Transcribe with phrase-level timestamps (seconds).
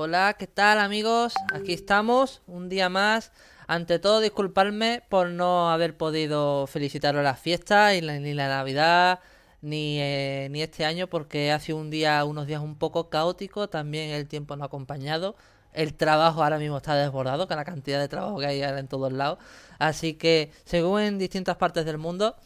[0.00, 1.34] Hola, ¿qué tal amigos?
[1.52, 3.32] Aquí estamos, un día más.
[3.66, 9.18] Ante todo, disculparme por no haber podido felicitaros las fiestas, y la, ni la Navidad,
[9.60, 13.68] ni, eh, ni este año, porque ha sido un día, unos días un poco caótico.
[13.68, 15.34] También el tiempo no ha acompañado.
[15.72, 18.86] El trabajo ahora mismo está desbordado con la cantidad de trabajo que hay ahora en
[18.86, 19.40] todos lados.
[19.80, 22.36] Así que, según en distintas partes del mundo,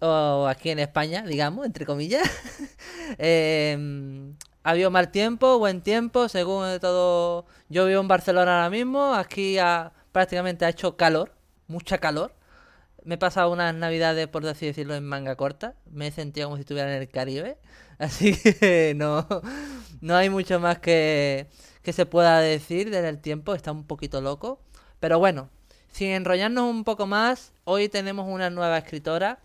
[0.00, 2.28] o aquí en España, digamos, entre comillas,
[3.18, 7.46] eh, ha habido mal tiempo, buen tiempo, según todo.
[7.68, 11.32] Yo vivo en Barcelona ahora mismo, aquí ha, prácticamente ha hecho calor,
[11.66, 12.34] mucha calor.
[13.04, 15.74] Me he pasado unas navidades, por así decirlo, en manga corta.
[15.90, 17.58] Me he sentido como si estuviera en el Caribe.
[17.98, 19.26] Así que no,
[20.00, 21.48] no hay mucho más que,
[21.82, 23.54] que se pueda decir del tiempo.
[23.54, 24.60] Está un poquito loco.
[25.00, 25.50] Pero bueno,
[25.92, 29.38] sin enrollarnos un poco más, hoy tenemos una nueva escritora.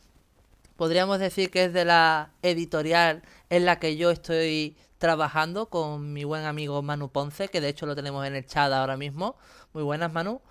[0.76, 6.24] Podríamos decir que es de la editorial en la que yo estoy trabajando con mi
[6.24, 9.36] buen amigo Manu Ponce, que de hecho lo tenemos en el chat ahora mismo.
[9.74, 10.42] Muy buenas, Manu.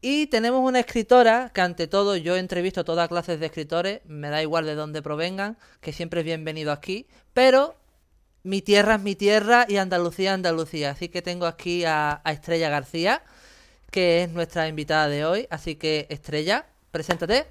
[0.00, 4.42] Y tenemos una escritora que ante todo yo entrevisto todas clases de escritores, me da
[4.42, 7.76] igual de dónde provengan, que siempre es bienvenido aquí, pero
[8.42, 10.90] mi tierra es mi tierra y Andalucía es Andalucía.
[10.90, 13.22] Así que tengo aquí a, a Estrella García,
[13.90, 15.46] que es nuestra invitada de hoy.
[15.50, 17.46] Así que Estrella, preséntate.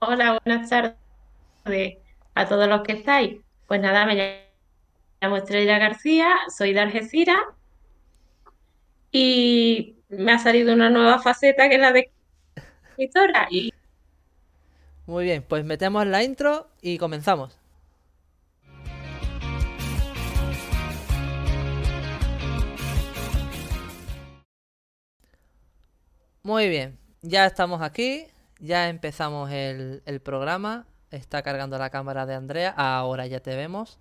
[0.00, 2.01] Hola, buenas tardes
[2.34, 3.40] a todos los que estáis.
[3.66, 4.44] Pues nada, me
[5.20, 7.40] llamo Estrella García, soy de Algeciras
[9.10, 12.10] y me ha salido una nueva faceta que es la de
[12.88, 13.48] escritora.
[15.06, 17.58] Muy bien, pues metemos la intro y comenzamos.
[26.44, 28.26] Muy bien, ya estamos aquí,
[28.58, 30.86] ya empezamos el programa.
[31.12, 32.72] Está cargando la cámara de Andrea.
[32.74, 33.98] Ahora ya te vemos.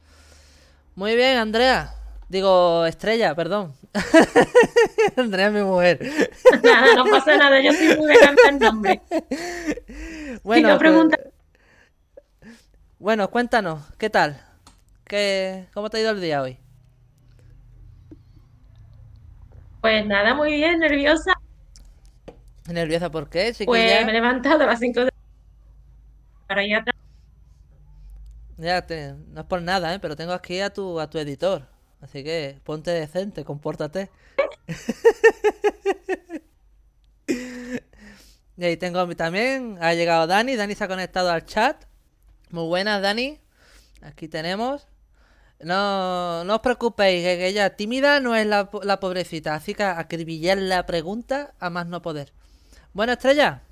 [0.95, 1.93] Muy bien, Andrea.
[2.29, 3.73] Digo, Estrella, perdón.
[5.17, 5.99] Andrea es mi mujer.
[6.63, 9.01] nada, no pasa nada, yo soy muy de cantar nombre.
[9.09, 11.19] Si Bueno, no pues, preguntas,
[12.97, 14.39] bueno, cuéntanos, ¿qué tal?
[15.03, 16.57] ¿Qué, cómo te ha ido el día hoy?
[19.81, 21.33] pues nada, muy bien, nerviosa.
[22.71, 25.11] ¿Nerviosa por qué, Pues me he levantado a las 5 de
[26.47, 26.83] para ir a
[28.61, 29.99] Ya te, no es por nada, ¿eh?
[29.99, 31.67] Pero tengo aquí a tu, a tu editor.
[32.01, 34.11] Así que ponte decente, compórtate.
[38.57, 41.85] Y ahí tengo también, ha llegado Dani, Dani se ha conectado al chat.
[42.51, 43.39] Muy buenas, Dani.
[44.01, 44.87] Aquí tenemos.
[45.59, 50.59] No, no os preocupéis, que ella tímida no es la, la pobrecita, así que acribillar
[50.59, 52.33] la pregunta a más no poder.
[52.93, 53.63] Bueno, Estrella,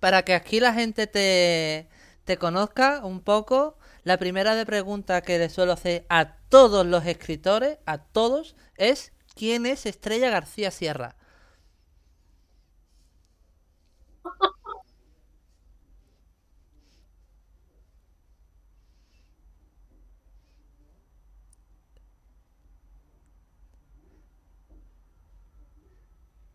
[0.00, 1.88] para que aquí la gente te,
[2.24, 7.06] te conozca un poco, la primera de pregunta que le suelo hacer a todos los
[7.06, 11.16] escritores, a todos, es ¿quién es Estrella García Sierra?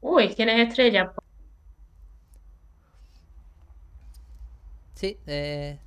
[0.01, 1.13] Uy, ¿quién es Estrella?
[4.93, 5.17] ¿Sí?
[5.27, 5.79] Eh,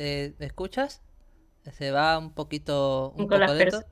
[0.00, 1.02] eh, ¿me escuchas?
[1.72, 3.84] Se va un poquito, un poco lento.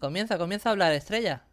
[0.00, 1.44] Comienza, comienza a hablar, Estrella.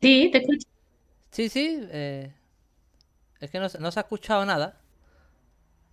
[0.00, 0.66] Sí, te escucho.
[1.32, 2.34] Sí, sí, eh,
[3.40, 4.80] es que no, se- no se ha escuchado nada.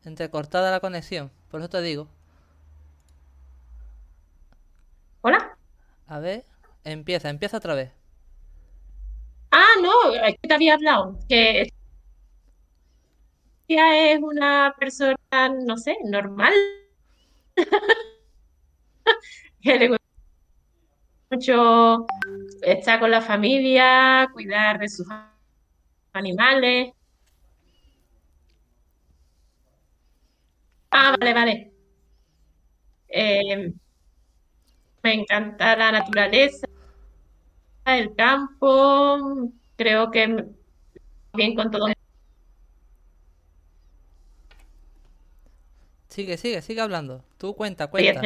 [0.05, 2.07] Entrecortada la conexión, por eso te digo.
[5.21, 5.57] Hola.
[6.07, 6.45] A ver,
[6.83, 7.91] empieza, empieza otra vez.
[9.51, 11.17] Ah, no, es que te había hablado.
[11.27, 11.67] Que
[13.67, 15.15] Ella es una persona,
[15.65, 16.53] no sé, normal,
[19.61, 20.03] que le gusta
[21.31, 22.05] mucho
[22.61, 25.07] estar con la familia, cuidar de sus
[26.13, 26.93] animales.
[30.97, 31.73] Ah, vale, vale.
[33.09, 33.73] Eh,
[35.03, 36.65] me encanta la naturaleza,
[37.85, 39.51] el campo.
[39.75, 40.45] Creo que
[41.33, 41.87] bien con todo.
[46.07, 47.25] Sigue, sigue, sigue hablando.
[47.37, 48.21] Tú cuenta, cuenta.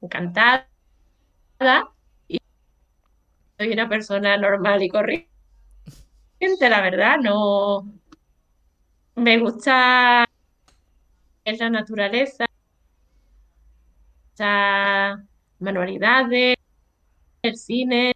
[0.00, 0.68] encantada
[2.28, 2.38] y
[3.58, 5.28] soy una persona normal y corriente,
[6.60, 7.18] la verdad.
[7.18, 7.99] No
[9.20, 10.24] me gusta
[11.44, 12.46] la naturaleza.
[14.30, 15.24] gusta
[15.58, 16.56] manualidades,
[17.42, 18.12] el cine,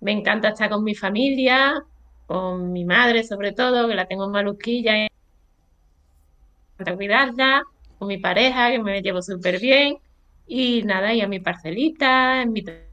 [0.00, 1.82] me encanta estar con mi familia,
[2.26, 5.08] con mi madre sobre todo, que la tengo en maluquilla, me
[6.78, 7.62] encanta cuidarla,
[7.98, 9.98] con mi pareja, que me llevo súper bien,
[10.46, 12.86] y nada, y a mi parcelita, en mi tra-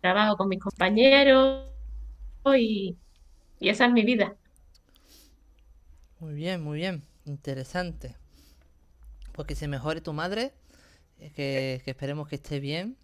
[0.00, 1.66] trabajo con mis compañeros,
[2.56, 2.96] y,
[3.60, 4.36] y esa es mi vida.
[6.20, 7.02] Muy bien, muy bien.
[7.24, 8.14] Interesante.
[9.32, 10.52] Porque se mejore tu madre,
[11.20, 12.98] eh, que, que esperemos que esté bien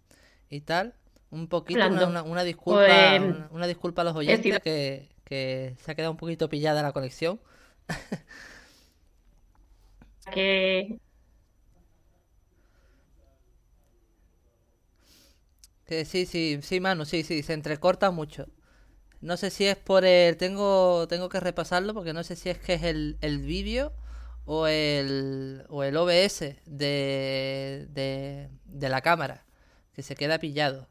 [0.49, 0.95] y tal.
[1.31, 5.75] Un poquito, una, una- una disculpa, pues una, una disculpa a los oyentes que, que
[5.83, 7.39] se ha quedado un poquito pillada la conexión.
[10.31, 10.99] que
[15.87, 18.45] Que sí, sí, sí, Manu, sí, sí, se entrecorta mucho.
[19.27, 20.37] No sé si es por el...
[20.37, 23.91] Tengo, tengo que repasarlo porque no sé si es que es el, el vídeo
[24.45, 29.43] o el, o el OBS de, de, de la cámara,
[29.91, 30.87] que se queda pillado.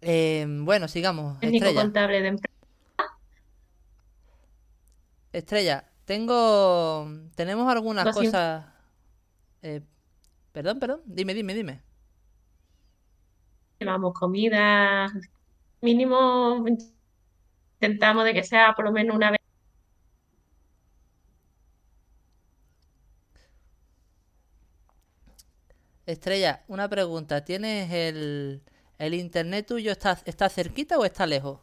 [0.00, 1.38] Eh, bueno, sigamos.
[1.38, 1.82] técnico Estrella.
[1.82, 2.54] contable de empresa.
[5.32, 7.08] Estrella, tengo...
[7.36, 8.64] Tenemos algunas cosas...
[9.62, 9.82] eh,
[10.50, 11.00] perdón, perdón.
[11.06, 11.80] Dime, dime, dime.
[13.78, 15.06] Llevamos comida,
[15.80, 16.64] mínimo
[17.80, 19.40] intentamos de que sea por lo menos una vez.
[26.06, 27.44] Estrella, una pregunta.
[27.44, 28.62] ¿Tienes el,
[28.98, 31.60] el internet tuyo está, está cerquita o está lejos?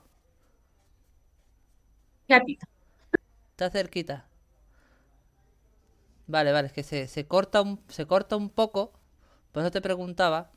[2.29, 2.67] Gatito.
[3.53, 4.27] Está cerquita.
[6.27, 8.93] Vale, vale, es que se, se corta un, se corta un poco.
[9.51, 10.51] Por eso te preguntaba.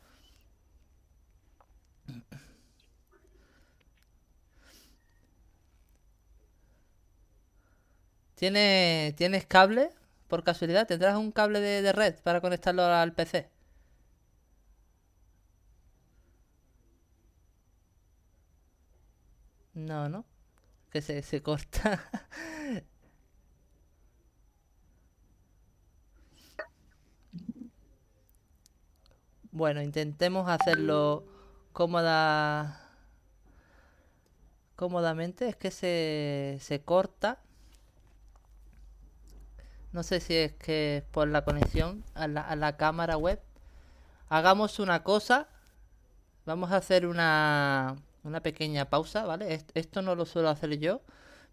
[8.38, 9.90] ¿Tienes, ¿tienes cable?
[10.29, 13.50] Por casualidad, ¿tendrás un cable de, red para conectarlo al PC?
[19.75, 20.25] No, ¿no?
[20.90, 22.02] Que se, se corta.
[29.50, 31.25] Bueno, intentemos hacerlo
[31.73, 32.81] cómoda,
[34.76, 35.49] cómodamente.
[35.49, 37.38] Es que se, se corta.
[39.99, 43.41] No sé si es que por la conexión a la, a la cámara web.
[44.29, 45.49] Hagamos una cosa.
[46.47, 49.53] Vamos a hacer una, una pequeña pausa, ¿vale?
[49.55, 51.00] Est- Esto no lo suelo hacer yo,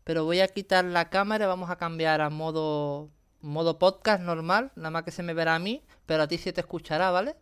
[0.04, 3.10] pero voy a quitar la cámara vamos a cambiar a modo,
[3.42, 4.72] modo podcast normal.
[4.76, 7.36] Nada más que se me verá a mí, pero a ti sí te escuchará, ¿vale?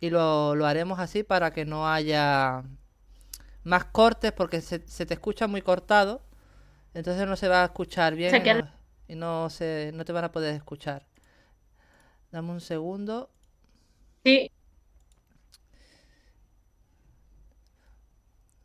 [0.00, 2.64] Y lo, lo haremos así para que no haya
[3.62, 6.20] más cortes porque se, se te escucha muy cortado.
[6.94, 8.32] Entonces no se va a escuchar bien
[9.12, 11.06] y no se, no te van a poder escuchar.
[12.32, 13.30] Dame un segundo.
[14.24, 14.50] sí,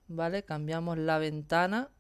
[0.10, 1.92] Vale, cambiamos la ventana.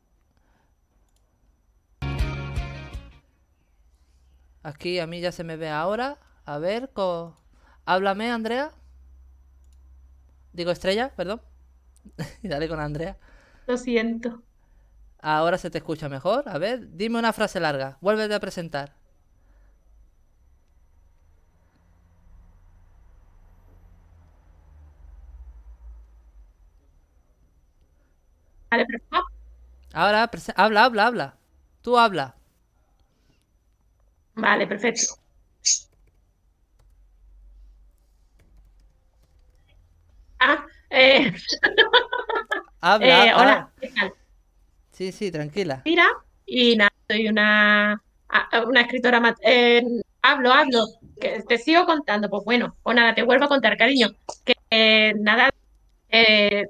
[4.63, 6.19] Aquí a mí ya se me ve ahora.
[6.45, 7.35] A ver, co-
[7.85, 8.71] háblame, Andrea.
[10.53, 11.41] Digo, Estrella, perdón.
[12.41, 13.17] Y dale con Andrea.
[13.67, 14.43] lo siento.
[15.21, 16.43] Ahora se te escucha mejor.
[16.47, 17.97] A ver, dime una frase larga.
[18.01, 18.95] Vuélvete a presentar.
[28.71, 29.23] Vale, perfecto.
[29.93, 31.37] Ahora, habla, habla, habla.
[31.81, 32.35] Tú habla.
[34.35, 35.15] Vale, perfecto.
[40.39, 41.31] Ah, eh,
[42.81, 44.13] Habla, eh, hola, ¿qué tal?
[44.97, 45.83] Sí, sí, tranquila.
[45.85, 46.07] Mira,
[46.43, 48.01] y nada, soy una,
[48.81, 49.83] escritora, eh,
[50.23, 50.85] hablo, hablo,
[51.47, 54.07] te sigo contando, pues bueno, pues nada, te vuelvo a contar, cariño,
[54.43, 55.51] que eh, nada,
[56.09, 56.65] eh,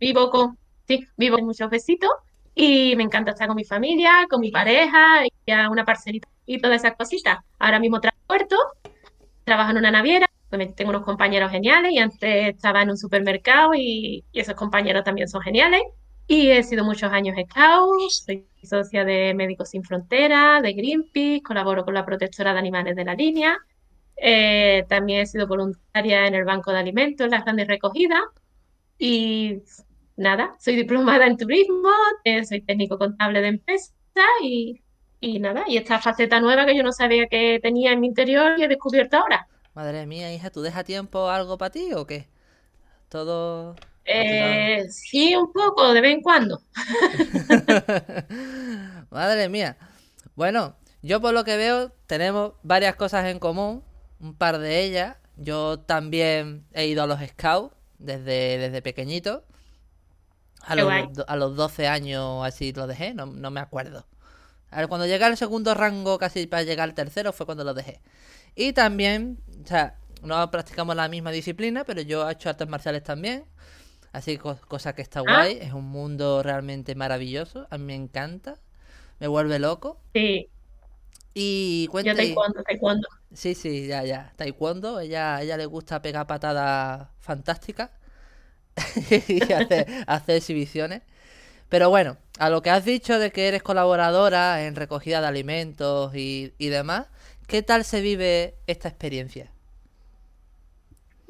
[0.00, 2.10] vivo con, sí, vivo con muchos besitos
[2.56, 6.60] y me encanta estar con mi familia, con mi pareja, y a una parcelita y
[6.60, 7.38] todas esas cositas.
[7.60, 8.56] Ahora mismo trabajo Puerto,
[9.44, 10.26] trabajo en una naviera,
[10.74, 15.40] tengo unos compañeros geniales y antes estaba en un supermercado y esos compañeros también son
[15.42, 15.82] geniales.
[16.30, 21.84] Y he sido muchos años scout, soy socia de Médicos Sin Fronteras, de Greenpeace, colaboro
[21.84, 23.58] con la protectora de animales de la línea.
[24.14, 28.20] Eh, también he sido voluntaria en el Banco de Alimentos, en las grandes recogidas.
[28.96, 29.60] Y
[30.16, 31.90] nada, soy diplomada en turismo,
[32.22, 33.92] eh, soy técnico contable de empresa
[34.40, 34.80] y,
[35.18, 38.56] y nada, y esta faceta nueva que yo no sabía que tenía en mi interior
[38.56, 39.48] y he descubierto ahora.
[39.74, 42.28] Madre mía, hija, ¿tú dejas tiempo algo para ti o qué?
[43.08, 43.74] Todo...
[44.12, 46.60] Eh, sí, un poco, de vez en cuando.
[49.10, 49.76] Madre mía.
[50.34, 53.84] Bueno, yo por lo que veo tenemos varias cosas en común,
[54.18, 55.16] un par de ellas.
[55.36, 59.44] Yo también he ido a los scouts desde, desde pequeñito.
[60.62, 60.92] A los,
[61.26, 64.06] a los 12 años así lo dejé, no, no me acuerdo.
[64.70, 67.74] A ver, cuando llegué al segundo rango, casi para llegar al tercero, fue cuando lo
[67.74, 68.00] dejé.
[68.54, 73.02] Y también, o sea, no practicamos la misma disciplina, pero yo he hecho artes marciales
[73.02, 73.44] también.
[74.12, 75.22] Así co- cosa que está Ah.
[75.22, 75.58] guay.
[75.60, 77.66] Es un mundo realmente maravilloso.
[77.70, 78.58] A mí me encanta.
[79.20, 80.00] Me vuelve loco.
[80.14, 80.48] Sí,
[81.34, 82.12] Y yo cuenta.
[82.24, 83.08] y- taekwondo, taekwondo.
[83.32, 84.32] Sí, sí, ya, ya.
[84.36, 87.90] Taekwondo, ella, ella le gusta pegar patadas fantásticas
[89.28, 91.02] y hacer, hacer exhibiciones.
[91.68, 96.14] Pero bueno, a lo que has dicho de que eres colaboradora en recogida de alimentos
[96.16, 97.08] y, y demás,
[97.46, 99.52] ¿qué tal se vive esta experiencia?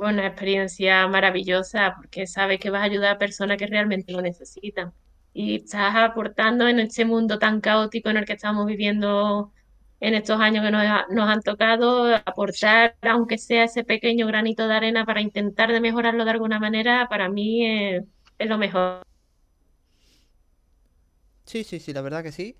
[0.02, 4.94] Una experiencia maravillosa porque sabes que vas a ayudar a personas que realmente lo necesitan.
[5.32, 9.52] Y estás aportando en este mundo tan caótico en el que estamos viviendo
[10.00, 14.66] en estos años que nos, ha- nos han tocado, aportar, aunque sea ese pequeño granito
[14.66, 18.02] de arena para intentar de mejorarlo de alguna manera, para mí es,
[18.38, 19.02] es lo mejor.
[21.46, 22.56] Sí, sí, sí, la verdad que sí.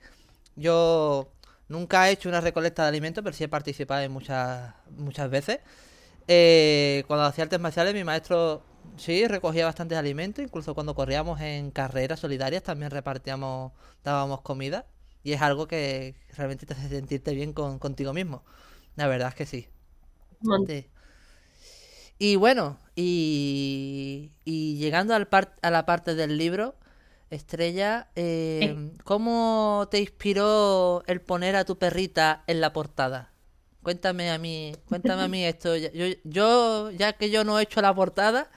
[0.56, 1.32] Yo
[1.68, 5.60] nunca he hecho una recolecta de alimentos, pero sí he participado en muchas, muchas veces.
[6.32, 8.62] Eh, cuando hacía artes marciales, mi maestro
[8.96, 13.72] sí recogía bastantes alimentos, incluso cuando corríamos en carreras solidarias también repartíamos,
[14.04, 14.86] dábamos comida.
[15.24, 18.44] Y es algo que realmente te hace sentirte bien con, contigo mismo.
[18.96, 19.68] La verdad es que sí.
[20.66, 20.86] Sí.
[22.18, 26.74] Y bueno, y, y llegando al par- a la parte del libro,
[27.30, 33.32] Estrella, eh, ¿cómo te inspiró el poner a tu perrita en la portada?
[33.82, 35.76] Cuéntame a mí, cuéntame a mí esto.
[35.76, 38.50] Yo, yo, ya que yo no he hecho la portada,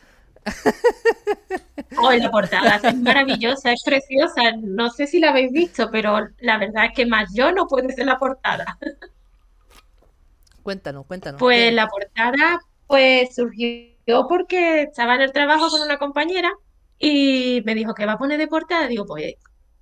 [1.97, 4.41] Oh, la portada es maravillosa, es preciosa.
[4.61, 7.93] No sé si la habéis visto, pero la verdad es que más yo no puede
[7.93, 8.65] ser la portada.
[10.63, 11.39] cuéntanos, cuéntanos.
[11.39, 11.71] Pues ¿qué?
[11.71, 16.51] la portada pues surgió porque estaba en el trabajo con una compañera
[16.99, 18.87] y me dijo que va a poner de portada.
[18.87, 19.35] Digo, pues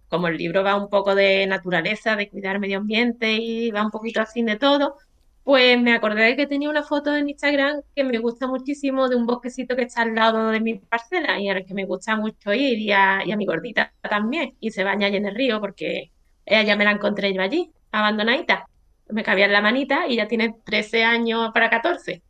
[0.08, 3.92] como el libro va un poco de naturaleza, de cuidar medio ambiente y va un
[3.92, 4.98] poquito así de todo,
[5.44, 9.16] pues me acordé de que tenía una foto en Instagram que me gusta muchísimo de
[9.16, 12.54] un bosquecito que está al lado de mi parcela y al que me gusta mucho
[12.54, 14.56] ir y a, mi gordita también.
[14.60, 16.12] Y se baña allí en el río porque
[16.46, 18.68] ella ya me la encontré yo allí, abandonadita.
[19.10, 22.22] Me cabía en la manita y ya tiene 13 años para 14.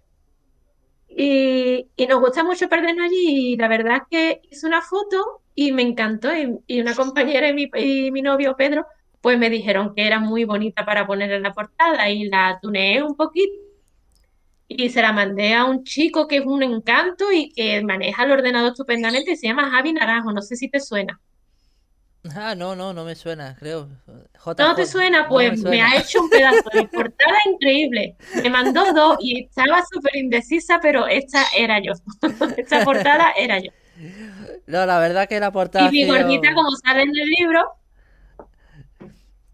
[1.10, 5.42] Y, y nos gusta mucho perdernos allí y la verdad es que hice una foto
[5.54, 8.86] y me encantó y, y una compañera y mi, y mi novio Pedro
[9.22, 13.04] pues me dijeron que era muy bonita para poner en la portada y la tuneé
[13.04, 13.54] un poquito
[14.68, 18.32] y se la mandé a un chico que es un encanto y que maneja el
[18.32, 21.20] ordenador estupendamente se llama Javi Naranjo, no sé si te suena.
[22.36, 23.90] Ah, no, no, no me suena, creo.
[24.60, 25.28] ¿No te suena?
[25.28, 25.92] Pues me me suena.
[25.92, 28.16] ha hecho un pedazo de portada increíble.
[28.44, 31.94] Me mandó dos y estaba súper indecisa, pero esta era yo.
[32.58, 33.72] Esta portada era yo.
[34.68, 37.64] No, la verdad que la portada Y mi gordita, como sale en el libro,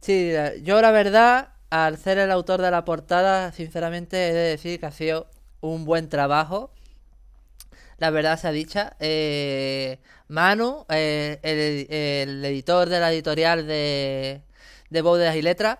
[0.07, 4.49] Sí, la- yo la verdad, al ser el autor de la portada, sinceramente he de
[4.51, 5.27] decir que ha sido
[5.61, 6.71] un buen trabajo.
[7.97, 8.95] La verdad sea dicha.
[8.99, 14.41] Eh, Manu, eh, el, el editor de la editorial de,
[14.89, 15.77] de Bóvedas y Letras,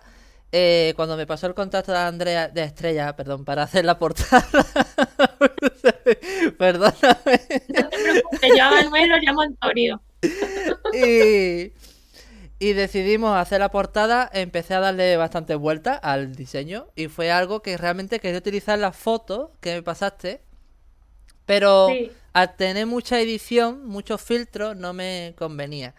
[0.52, 4.46] eh, cuando me pasó el contacto de Andrea, de Estrella, perdón, para hacer la portada,
[6.58, 7.40] perdóname.
[7.68, 10.02] no te preocupes, yo a Manuel lo llamo Antonio.
[10.92, 11.72] Y,
[12.58, 17.62] y decidimos hacer la portada, empecé a darle bastante vuelta al diseño y fue algo
[17.62, 20.42] que realmente quería utilizar las fotos que me pasaste,
[21.46, 22.18] pero Sí.
[22.32, 25.94] al tener mucha edición, muchos filtros, no me convenía.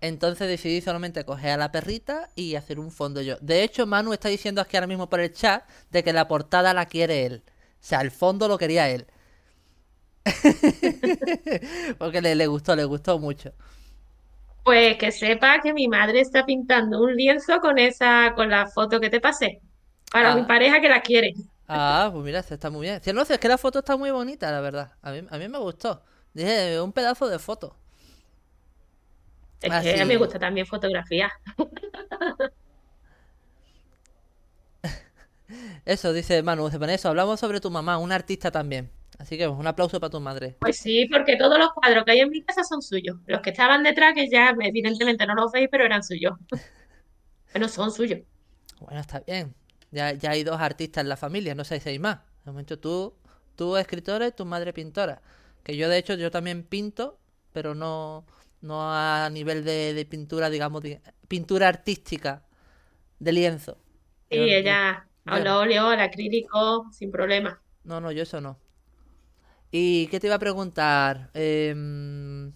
[0.00, 3.36] Entonces decidí solamente coger a la perrita y hacer un fondo yo.
[3.40, 6.74] De hecho, Manu está diciendo aquí ahora mismo por el chat de que la portada
[6.74, 7.44] la quiere él.
[7.46, 9.06] O sea, el fondo lo quería él.
[11.98, 13.52] Porque le, le gustó, le gustó mucho.
[14.68, 19.00] Pues que sepa que mi madre está pintando un lienzo con esa, con la foto
[19.00, 19.62] que te pasé.
[20.12, 20.46] Para mi Ah.
[20.46, 21.32] pareja que la quiere.
[21.66, 23.00] Ah, pues mira, está muy bien.
[23.14, 24.92] No es que la foto está muy bonita, la verdad.
[25.00, 26.02] A mí, a mí me gustó.
[26.34, 27.78] Dije, un pedazo de foto.
[29.62, 31.32] Es Así que a mí me gusta también fotografía.
[35.86, 37.08] Eso, dice Manu, eso.
[37.08, 38.90] Hablamos sobre tu mamá, una artista también.
[39.18, 40.56] Así que un aplauso para tu madre.
[40.60, 43.16] Pues sí, porque todos los cuadros que hay en mi casa son suyos.
[43.26, 46.34] Los que estaban detrás, que ya evidentemente no los veis, pero eran suyos.
[47.52, 48.20] Bueno, son suyos.
[48.80, 49.54] Bueno, está bien.
[49.90, 52.18] Ya, ya hay dos artistas en la familia, no sé si hay más.
[52.44, 53.14] De momento tú,
[53.56, 55.22] tú escritora y tu madre pintora.
[55.64, 57.18] Que yo, de hecho, yo también pinto,
[57.52, 58.24] pero no,
[58.60, 62.44] no a nivel de, de pintura, digamos, de- pintura artística,
[63.20, 63.78] de lienzo.
[64.30, 65.58] Sí, Yo- ella yo al no.
[65.58, 67.62] óleo, al acrílico, sin problema.
[67.84, 68.58] No, no, yo eso no.
[69.70, 71.30] ¿Y qué te iba a preguntar?
[71.34, 72.52] Em,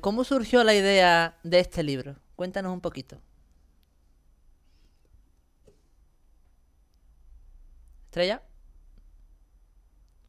[0.00, 2.16] ¿cómo surgió la idea de este libro?
[2.36, 3.20] Cuéntanos un poquito.
[8.06, 8.42] Estrella,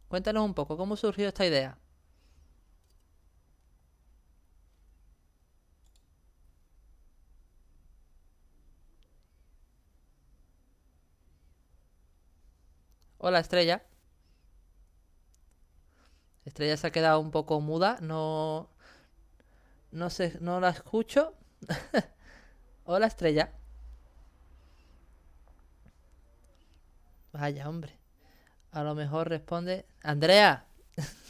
[0.07, 1.77] cuéntanos un poco, ¿cómo surgió esta idea?
[13.19, 13.85] Hola, Estrella.
[16.45, 18.69] Estrella se ha quedado un poco muda, no,
[19.91, 21.33] no sé, no la escucho.
[22.85, 23.51] Hola, Estrella.
[27.33, 27.97] Vaya, hombre.
[28.71, 29.85] A lo mejor responde.
[30.03, 30.65] Andrea.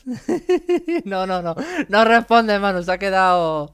[1.06, 1.56] No, no, no.
[1.90, 2.82] No responde, hermano.
[2.82, 3.72] Se ha quedado.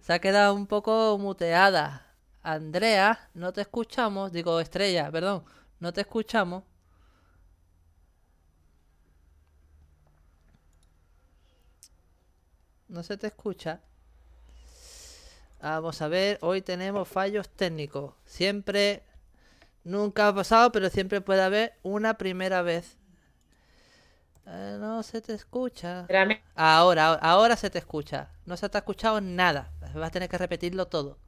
[0.00, 2.06] Se ha quedado un poco muteada.
[2.42, 4.32] Andrea, no te escuchamos.
[4.32, 5.44] Digo, Estrella, perdón.
[5.78, 6.64] No te escuchamos.
[12.92, 13.80] No se te escucha.
[15.62, 18.12] Vamos a ver, hoy tenemos fallos técnicos.
[18.26, 19.02] Siempre,
[19.82, 22.98] nunca ha pasado, pero siempre puede haber una primera vez.
[24.44, 26.02] Eh, no se te escucha.
[26.02, 26.42] Espérame.
[26.54, 28.28] Ahora, ahora, ahora se te escucha.
[28.44, 29.72] No se te ha escuchado nada.
[29.80, 31.18] Vas a tener que repetirlo todo.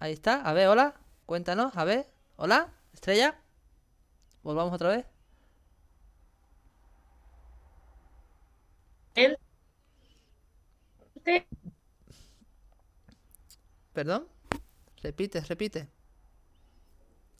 [0.00, 0.42] Ahí está.
[0.42, 0.94] A ver, hola.
[1.26, 1.76] Cuéntanos.
[1.76, 2.08] A ver.
[2.34, 2.72] Hola.
[2.92, 3.38] Estrella.
[4.42, 5.19] Volvamos otra vez.
[13.92, 14.26] Perdón.
[15.02, 15.88] Repite, repite.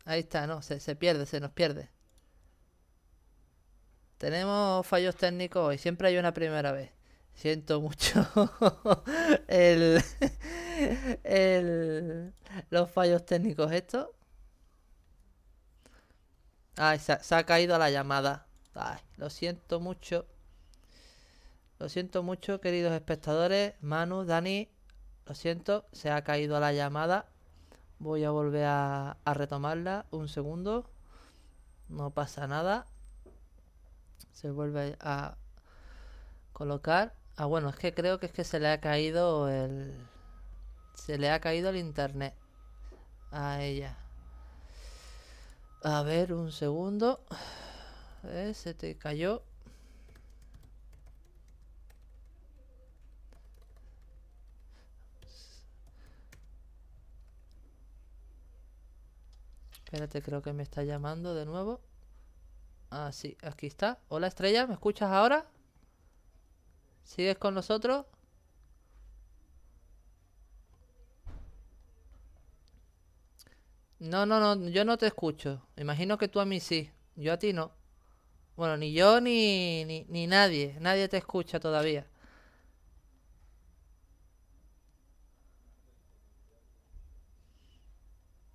[0.04, 1.88] Ahí está, no, se, se pierde, se nos pierde.
[4.18, 6.90] Tenemos fallos técnicos y siempre hay una primera vez.
[7.34, 8.26] Siento mucho
[9.48, 10.02] el,
[11.24, 12.32] el,
[12.70, 14.08] los fallos técnicos estos.
[16.76, 18.46] Ay, se, se ha caído la llamada.
[18.74, 20.26] Ay, lo siento mucho.
[21.80, 23.72] Lo siento mucho, queridos espectadores.
[23.80, 24.68] Manu, Dani,
[25.24, 27.30] lo siento, se ha caído la llamada.
[27.98, 30.04] Voy a volver a, retomarla.
[30.10, 30.90] Un segundo.
[31.88, 32.84] No pasa nada.
[34.30, 35.38] Se vuelve a
[36.52, 37.14] colocar.
[37.38, 40.06] Ah, bueno, es que creo que es que se le ha caído el...
[40.92, 42.34] Se le ha caído el internet.
[43.30, 43.96] A ella.
[45.82, 47.24] A ver, un segundo.
[48.52, 49.42] Se te cayó.
[59.92, 61.80] Espérate, creo que me está llamando de nuevo.
[62.90, 63.98] Ah, sí, aquí está.
[64.08, 65.46] Hola Estrella, ¿me escuchas ahora?
[67.04, 68.06] ¿Sigues con nosotros?
[74.00, 75.62] No, no, no, yo no te escucho.
[75.76, 76.90] Imagino que tú a mí sí.
[77.16, 77.70] Yo a ti no.
[78.56, 80.76] Bueno, ni yo ni, ni, ni nadie.
[80.80, 82.06] Nadie te escucha todavía.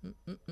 [0.04, 0.45] Mm, mm,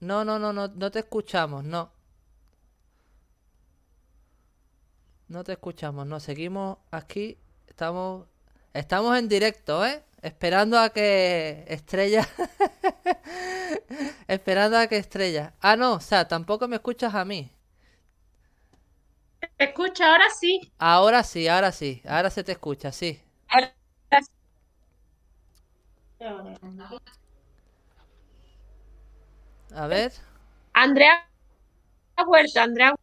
[0.00, 1.90] No, no, no, no, no te escuchamos, no.
[5.28, 8.26] No te escuchamos, no, seguimos aquí, estamos,
[8.74, 10.02] estamos en directo, ¿eh?
[10.20, 12.28] Esperando a que Estrella,
[14.28, 15.54] esperando a que Estrella.
[15.60, 17.50] Ah, no, o sea, tampoco me escuchas a mí.
[19.56, 20.60] ¿Te escucho ahora sí?
[20.78, 23.22] Ahora sí, ahora sí, ahora se te escucha, sí.
[23.48, 23.72] Ahora
[24.20, 24.32] sí.
[29.74, 30.12] A ver,
[30.74, 31.26] Andrea
[32.16, 32.94] ha vuelto, Andrea.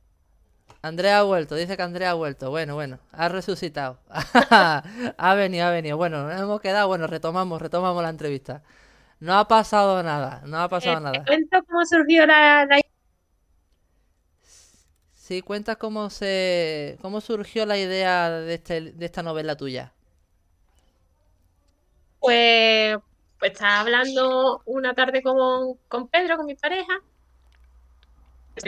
[0.82, 2.50] Andrea ha vuelto, dice que Andrea ha vuelto.
[2.50, 4.00] Bueno, bueno, ha resucitado.
[5.18, 5.98] Ha venido, ha venido.
[5.98, 8.64] Bueno, nos hemos quedado, bueno, retomamos, retomamos la entrevista.
[9.20, 11.26] No ha pasado nada, no ha pasado eh, te nada.
[11.26, 12.80] cuento cómo surgió la, la
[15.30, 19.94] Sí, cuenta cómo se, cómo surgió la idea de este, de esta novela tuya.
[22.20, 22.98] Pues,
[23.38, 26.94] pues estaba hablando una tarde con, con Pedro, con mi pareja,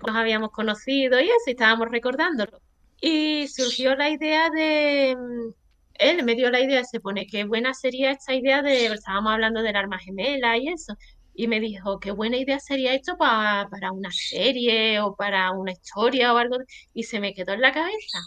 [0.05, 2.61] nos habíamos conocido y eso, y estábamos recordándolo.
[3.01, 5.53] Y surgió la idea de, mm,
[5.95, 9.63] él me dio la idea, se pone, qué buena sería esta idea de, estábamos hablando
[9.63, 10.95] del arma gemela y eso,
[11.43, 15.71] y me dijo, qué buena idea sería esto pa- para una serie o para una
[15.71, 16.57] historia o algo,
[16.93, 18.19] y se me quedó en la cabeza.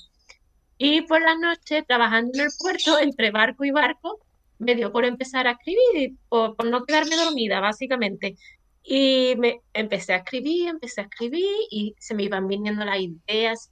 [0.78, 4.18] Y por las noches, trabajando en el puerto, entre barco y barco,
[4.58, 8.36] me dio por empezar a escribir, por, por no quedarme dormida, básicamente.
[8.82, 13.70] Y me empecé a escribir, empecé a escribir y se me iban viniendo las ideas,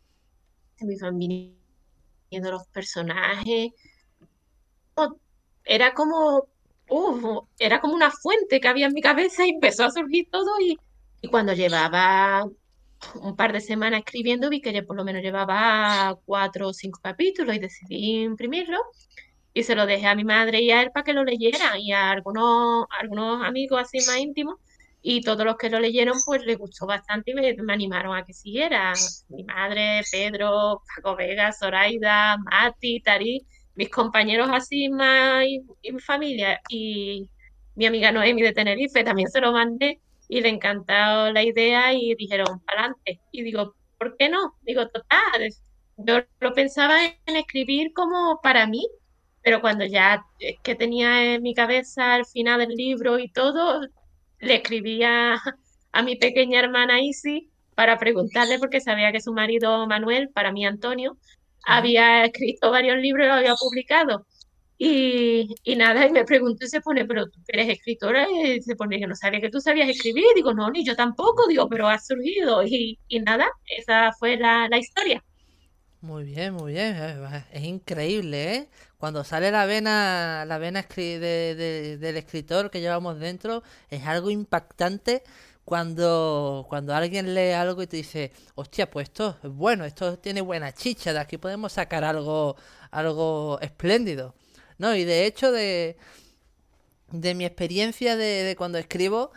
[0.76, 1.59] se me iban viniendo
[2.52, 3.72] los personajes.
[5.64, 6.48] Era como,
[6.92, 10.50] uh, era como una fuente que había en mi cabeza y empezó a surgir todo
[10.61, 10.78] y,
[11.31, 12.44] cuando llevaba
[13.14, 17.00] un par de semanas escribiendo vi que ya por lo menos llevaba cuatro o cinco
[17.02, 18.78] capítulos y decidí imprimirlo
[19.55, 21.92] y se lo dejé a mi madre y a él para que lo leyeran y
[21.92, 22.87] a algunos,
[23.44, 24.57] amigos así más íntimos
[25.00, 28.33] y todos los que lo leyeron pues les gustó bastante y me, animaron a que
[28.33, 28.92] siguiera.
[29.28, 36.61] Mi madre, Pedro, Paco Vega, Zoraida, Mati, Tari, mis compañeros así más y, mi familia
[36.68, 37.28] y
[37.74, 40.92] mi amiga Noemi de Tenerife también se lo mandé y le encantó
[41.32, 43.20] la idea y dijeron, para adelante.
[43.32, 44.54] Y digo, ¿por qué no?
[44.62, 45.48] Digo, total,
[45.96, 48.87] yo lo pensaba en escribir como para mí,
[49.42, 53.82] pero cuando ya es que tenía en mi cabeza el final del libro y todo,
[54.38, 55.38] le escribía
[55.92, 60.66] a, mi pequeña hermana Isi para preguntarle, porque sabía que su marido Manuel, para mí
[60.66, 61.16] Antonio,
[61.64, 64.27] había escrito varios libros y lo había publicado.
[64.79, 68.98] Y, nada, y me preguntó y se pone, pero tú eres escritora, y se pone
[68.98, 70.25] que no sabía que tú sabías escribir.
[70.35, 72.64] digo, no, ni yo tampoco, digo, pero ha surgido.
[72.64, 73.48] Y, nada,
[73.79, 75.22] esa fue la, la historia.
[76.01, 76.96] Muy bien, muy bien.
[77.53, 78.68] Es increíble, ¿eh?
[78.98, 85.22] Cuando sale la vena, la vena de, del escritor que llevamos dentro, es algo impactante
[85.64, 90.40] cuando, cuando alguien lee algo y te dice, hostia, pues esto es bueno, esto tiene
[90.40, 92.57] buena chicha, de aquí podemos sacar algo,
[92.90, 94.35] algo espléndido.
[94.79, 95.96] No, y de hecho de,
[97.11, 99.31] de mi experiencia de, de cuando escribo,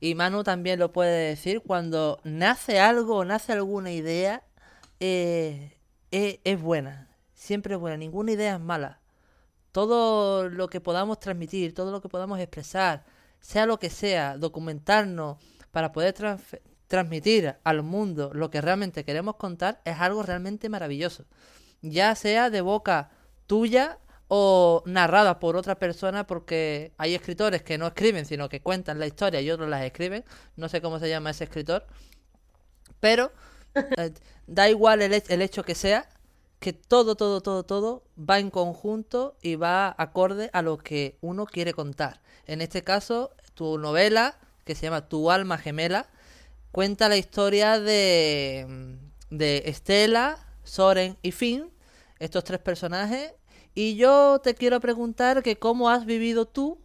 [0.00, 4.42] y Manu también lo puede decir, cuando nace algo, nace alguna idea,
[4.98, 5.78] eh,
[6.10, 9.00] es, buena, siempre es buena, ninguna idea es mala.
[9.72, 13.04] Todo lo que podamos transmitir, todo lo que podamos expresar,
[13.40, 15.38] sea lo que sea, documentarnos
[15.70, 16.14] para poder
[16.86, 21.24] transmitir al mundo lo que realmente queremos contar, es algo realmente maravilloso.
[21.82, 23.10] Ya sea de boca
[23.46, 29.00] tuya o narrada por otra persona, porque hay escritores que no escriben, sino que cuentan
[29.00, 30.24] la historia y otros las escriben.
[30.56, 31.84] No sé cómo se llama ese escritor.
[33.00, 33.32] Pero
[33.74, 34.12] eh,
[34.46, 36.08] da igual el, el, hecho que sea,
[36.60, 41.46] que todo, todo, todo, todo va en conjunto y va acorde a lo que uno
[41.46, 42.20] quiere contar.
[42.46, 46.08] En este caso, tu novela, que se llama Tu alma gemela,
[46.72, 48.98] cuenta la historia de,
[49.30, 51.70] de Estela, Soren y Finn,
[52.18, 53.34] estos tres personajes.
[53.74, 56.78] Y yo te quiero preguntar que cómo has vivido tú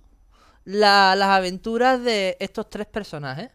[0.65, 3.51] las aventuras de estos tres personajes.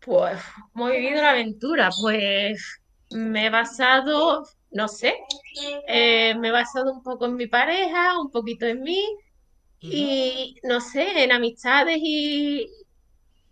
[0.00, 0.40] Pues,
[0.72, 1.90] ¿cómo he vivido la aventura?
[2.00, 2.80] Pues
[3.10, 5.14] me he basado, no sé,
[5.88, 9.04] eh, me he basado un poco en mi pareja, un poquito en mí
[9.90, 12.66] y, no sé, en amistades y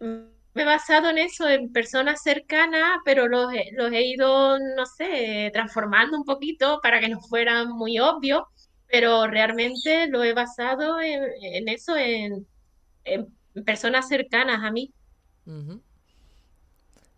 [0.00, 5.50] me he basado en eso, en personas cercanas, pero los, los he ido, no sé,
[5.52, 8.42] transformando un poquito para que no fueran muy obvios,
[8.86, 12.46] pero realmente lo he basado en, eso, en,
[13.64, 14.92] personas cercanas a mí.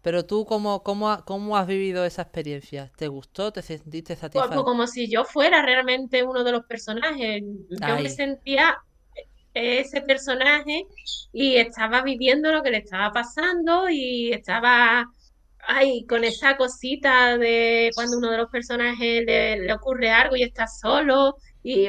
[0.03, 2.93] Pero tú, ¿cómo, cómo, cómo has vivido esa experiencia?
[2.97, 3.53] ¿Te gustó?
[3.53, 4.65] ¿Te sentiste Pues, satisfecho?
[4.65, 7.43] como si yo fuera realmente uno de los personajes.
[7.69, 8.77] Yo me sentía
[9.57, 10.85] ese personaje
[11.33, 15.07] y estaba viviendo lo que le estaba pasando y estaba
[15.69, 20.43] ay, con esa cosita de cuando uno de los personajes le, le ocurre algo y
[20.45, 21.89] está solo y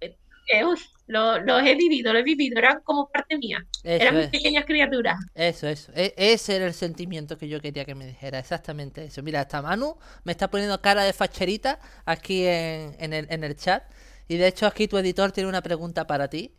[0.00, 0.18] eh,
[0.52, 4.16] eh, uy, lo, lo he vivido, lo he vivido, eran como parte mía, Eso eran
[4.18, 4.30] es.
[4.30, 5.16] pequeñas criaturas.
[5.34, 5.92] Eso, eso.
[5.94, 8.38] E- ese era el sentimiento que yo quería que me dijera.
[8.38, 9.22] Exactamente eso.
[9.22, 13.56] Mira, hasta Manu me está poniendo cara de facherita aquí en, en el, en el
[13.56, 13.84] chat.
[14.30, 16.54] Y de hecho aquí tu editor tiene una pregunta para ti.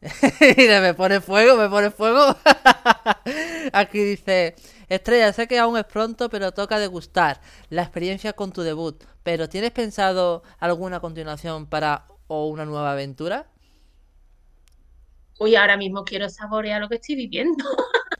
[0.40, 2.36] me pone fuego, me pone fuego.
[3.72, 4.54] aquí dice,
[4.88, 9.02] Estrella, sé que aún es pronto, pero toca degustar la experiencia con tu debut.
[9.24, 13.48] Pero ¿tienes pensado alguna continuación para o una nueva aventura?
[15.40, 17.64] Uy, ahora mismo quiero saborear lo que estoy viviendo.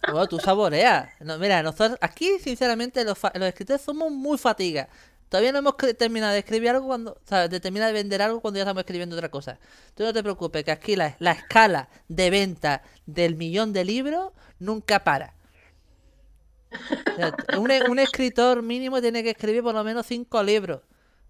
[0.09, 1.11] Bueno, tú saboreas.
[1.21, 4.89] No, mira, nosotros aquí, sinceramente, los, los escritores somos muy fatigas.
[5.29, 8.41] Todavía no hemos terminado de escribir algo cuando, o sea, de terminar de vender algo
[8.41, 9.59] cuando ya estamos escribiendo otra cosa.
[9.95, 14.33] Tú no te preocupes, que aquí la, la escala de venta del millón de libros
[14.61, 15.35] nunca para.
[16.73, 20.83] O sea, un, e- un escritor mínimo tiene que escribir por lo menos cinco libros.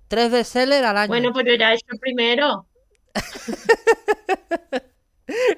[0.09, 1.09] Tres bestsellers al año.
[1.09, 2.67] Bueno, pues yo ya he hecho primero.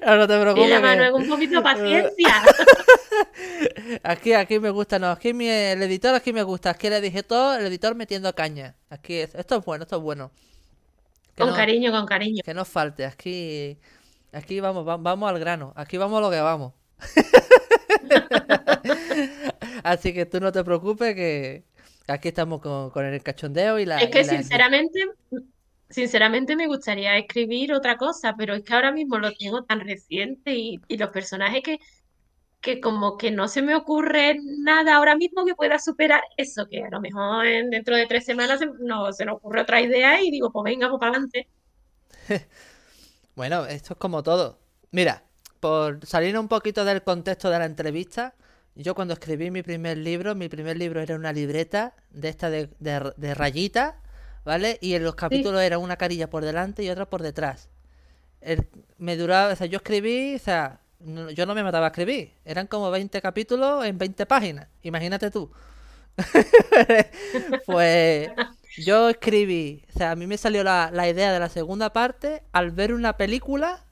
[0.05, 0.63] No, no te preocupes.
[0.65, 2.29] Dile a que- Manuel un poquito de paciencia.
[4.03, 7.59] Aquí, aquí me gusta, no, aquí mi, el editor aquí me gusta, aquí el editor,
[7.59, 8.75] el editor metiendo caña.
[8.89, 10.31] Aquí es, esto es bueno, esto es bueno.
[11.35, 12.41] Que Con no, cariño, con cariño.
[12.43, 13.77] que no falte, aquí,
[14.31, 16.73] aquí vamos, va- vamos al grano, aquí vamos a lo que vamos.
[19.83, 21.63] Así que tú no te preocupes que
[22.07, 23.99] Aquí estamos con, con el cachondeo y la...
[23.99, 24.33] Es que la-
[25.89, 30.55] sinceramente, me gustaría escribir otra cosa, pero es que ahora mismo lo tengo tan reciente
[30.55, 31.79] y, y los personajes que,
[32.61, 36.83] que como que no se me ocurre nada ahora mismo que pueda superar eso, que
[36.83, 40.21] a lo mejor en- dentro de tres semanas se, no, se nos ocurre otra idea
[40.23, 41.49] y digo, pues venga, pues para adelante.
[43.35, 44.59] Bueno, esto es como todo.
[44.91, 45.23] Mira,
[45.59, 48.35] por salir un poquito del contexto de la entrevista,
[48.75, 52.69] yo cuando escribí mi primer libro, mi primer libro era una libreta de esta de,
[52.79, 53.95] de, de rayitas,
[54.45, 54.77] ¿vale?
[54.81, 57.69] Y en los capítulos era una carilla por delante y otra por detrás.
[58.41, 61.89] El- me duraba, o sea, yo escribí, o sea, no- yo no me mataba a
[61.89, 62.33] escribir.
[62.45, 64.67] Eran como 20 capítulos en 20 páginas.
[64.83, 65.51] Imagínate tú.
[67.65, 68.29] Pues
[68.77, 72.43] yo escribí, o sea, a mí me salió la, la idea de la segunda parte
[72.51, 73.85] al ver una película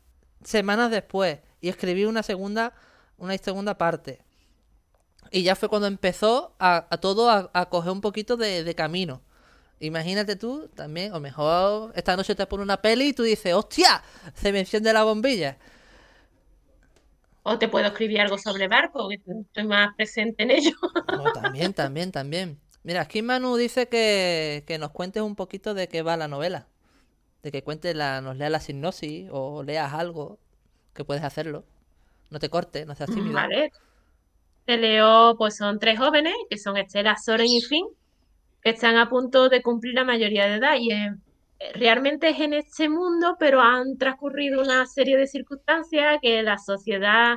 [0.44, 2.74] semanas después y escribí una segunda,
[3.18, 4.22] una segunda parte.
[5.32, 8.76] Y ya fue cuando empezó a, a todo a, a coger un poquito de, de
[8.76, 9.22] camino.
[9.80, 14.02] Imagínate tú también, o mejor esta noche te pones una peli y tú dices, hostia,
[14.34, 15.58] se me enciende la bombilla.
[17.44, 20.76] O te puedo escribir algo sobre barco, que estoy más presente en ello.
[21.20, 22.60] Oh, también, también, también.
[22.84, 26.68] Mira, aquí Manu dice que, que nos cuentes un poquito de qué va la novela.
[27.44, 30.40] De que cuentes la, nos leas la sinopsis o leas algo,
[30.94, 31.64] que puedes hacerlo.
[32.30, 33.34] No te cortes, no seas tímido.
[33.34, 33.72] Vale.
[34.66, 37.86] Te leo, pues son tres jóvenes, que son Estela, Soren y Finn,
[38.64, 40.76] están a punto de cumplir la mayoría de edad.
[40.80, 41.12] Y eh,
[41.76, 47.36] realmente es en este mundo, pero han transcurrido una serie de circunstancias que la sociedad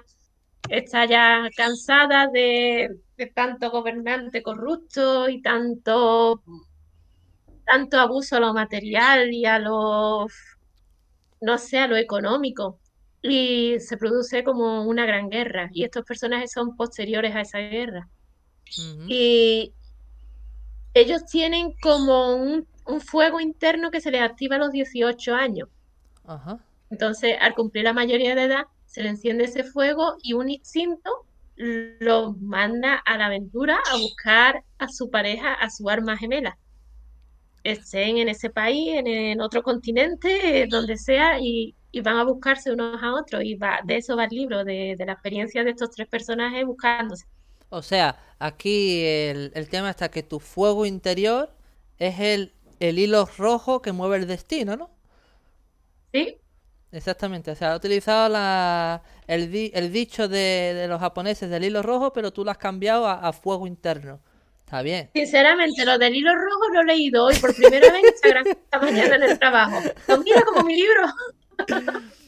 [0.68, 6.42] está ya cansada de, de tanto gobernante corrupto y tanto,
[7.64, 10.26] tanto abuso a lo material y a lo,
[11.40, 12.78] no sé, a lo económico.
[13.22, 15.68] Y se produce como una gran guerra.
[15.72, 18.08] Y estos personajes son posteriores a esa guerra.
[19.08, 19.74] Y
[20.94, 25.68] ellos tienen como un, un fuego interno que se les activa a los 18 años.
[26.24, 26.58] Ajá.
[26.90, 31.10] Entonces, al cumplir la mayoría de edad, se le enciende ese fuego y un instinto
[31.56, 36.58] los manda a la aventura a buscar a su pareja, a su arma gemela.
[37.62, 42.24] Estén en ese país, en, en otro continente, eh, donde sea, y, y van a
[42.24, 43.44] buscarse unos a otros.
[43.44, 46.64] Y va, de eso va el libro, de, de la experiencia de estos tres personajes
[46.64, 47.26] buscándose.
[47.70, 51.50] O sea, aquí el, el tema está que tu fuego interior
[51.98, 54.90] es el, el hilo rojo que mueve el destino, ¿no?
[56.12, 56.40] ¿Sí?
[56.92, 61.64] Exactamente, o sea, ha utilizado la, el, di- el dicho de, de los japoneses del
[61.64, 64.20] hilo rojo, pero tú lo has cambiado a, a fuego interno.
[64.64, 65.10] Está bien.
[65.14, 69.22] Sinceramente, lo del hilo rojo lo he leído hoy por primera vez esta mañana en
[69.24, 69.80] el trabajo.
[70.06, 71.02] Lo mira como mi libro.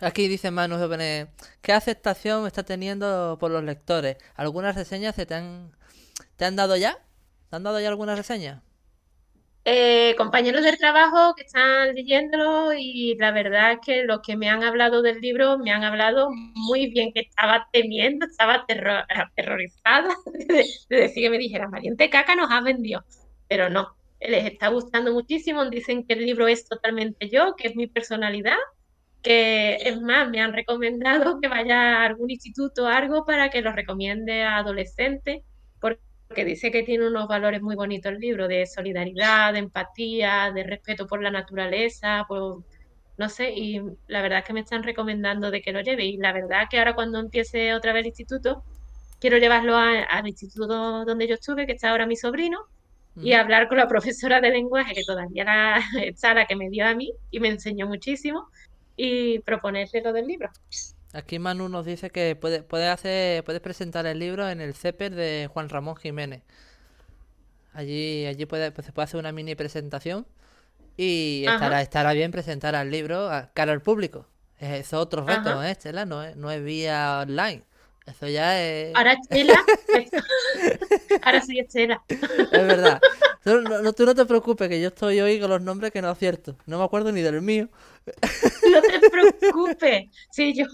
[0.00, 1.28] Aquí dice Manu Jóvenes,
[1.62, 4.16] ¿qué aceptación está teniendo por los lectores?
[4.36, 5.72] ¿Algunas reseñas se te han,
[6.36, 6.98] te han dado ya?
[7.50, 8.62] ¿Te han dado ya algunas reseñas?
[9.70, 14.48] Eh, compañeros del trabajo que están leyéndolo y la verdad es que los que me
[14.48, 20.08] han hablado del libro me han hablado muy bien, que estaba temiendo, estaba terro- aterrorizada
[20.48, 23.04] de, de decir que me dijeran, Valiente Caca nos ha vendido,
[23.46, 27.76] pero no, les está gustando muchísimo, dicen que el libro es totalmente yo, que es
[27.76, 28.56] mi personalidad,
[29.22, 33.62] que es más, me han recomendado que vaya a algún instituto o algo para que
[33.62, 35.42] lo recomiende a adolescentes,
[35.80, 36.00] porque
[36.44, 41.06] dice que tiene unos valores muy bonitos el libro, de solidaridad, de empatía, de respeto
[41.06, 42.64] por la naturaleza, por,
[43.18, 46.16] no sé, y la verdad es que me están recomendando de que lo lleve, y
[46.18, 48.64] la verdad que ahora cuando empiece otra vez el instituto,
[49.20, 52.58] quiero llevarlo a- al instituto donde yo estuve, que está ahora mi sobrino,
[53.20, 53.34] y Ujú.
[53.34, 56.94] hablar con la profesora de lenguaje, que todavía la, está la que me dio a
[56.94, 58.48] mí, y me enseñó muchísimo,
[58.98, 60.50] y proponerle lo del libro.
[61.14, 65.14] Aquí Manu nos dice que puede, puede hacer, puedes presentar el libro en el CEPER
[65.14, 66.42] de Juan Ramón Jiménez.
[67.72, 70.26] Allí, allí puede, pues, se puede hacer una mini presentación
[70.96, 74.26] y estará, estará bien presentar al libro a cara al público.
[74.58, 75.68] Eso es otro reto, Ajá.
[75.68, 76.04] ¿eh, Estela?
[76.04, 77.62] No es, no es vía online.
[78.06, 79.54] Eso ya es, Ahora Estela,
[81.22, 82.02] ahora soy Estela.
[82.08, 83.00] es verdad.
[83.44, 86.02] Tú no, no- tú no te preocupes, que yo estoy hoy con los nombres que
[86.02, 86.56] no acierto.
[86.66, 87.68] No me acuerdo ni del mío.
[88.72, 90.04] No te preocupes.
[90.30, 90.66] Sí, yo,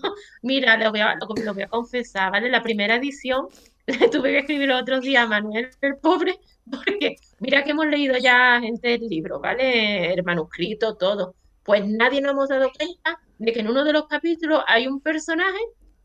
[0.42, 2.51] mira, lo voy a, lo, lo voy a confesar, ¿vale?
[2.51, 3.47] La primera edición
[3.87, 6.38] le tuve que escribir otros días a Manuel, el pobre,
[6.70, 10.12] porque mira que hemos leído ya gente el libro, ¿vale?
[10.12, 11.35] El manuscrito, todo.
[11.62, 15.01] Pues nadie nos hemos dado cuenta de que en uno de los capítulos hay un
[15.01, 15.59] personaje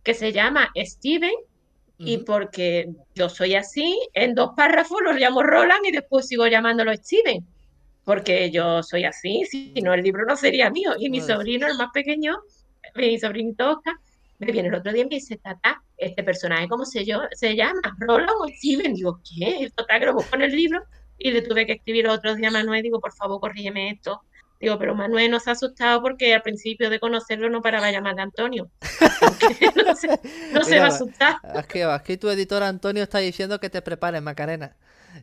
[0.03, 1.33] que se llama Steven
[2.01, 6.93] y porque yo soy así, en dos párrafos lo llamo Roland y después sigo llamándolo
[6.95, 7.45] Steven.
[8.09, 10.93] Porque yo soy así, si no el libro no sería mío.
[10.97, 12.39] Y mi sobrino, el más pequeño,
[12.95, 13.97] mi sobrinito Oscar,
[14.39, 17.55] me viene el otro día y me dice, Tata, este personaje, ¿cómo se, yo, se
[17.55, 17.79] llama?
[17.99, 18.95] Roland o Steven.
[18.95, 19.69] Digo, ¿qué?
[19.75, 20.81] Total que lo busco en el libro
[21.19, 24.23] y le tuve que escribir otro día a Manuel, digo, por favor, corrígeme esto.
[24.59, 28.19] Digo, pero Manuel no se ha asustado porque al principio de conocerlo no paraba llamar
[28.19, 28.71] a Antonio.
[29.85, 30.07] no se,
[30.51, 31.35] no se va a asustar.
[31.43, 34.75] Aquí, aquí tu editor Antonio está diciendo que te prepares, Macarena.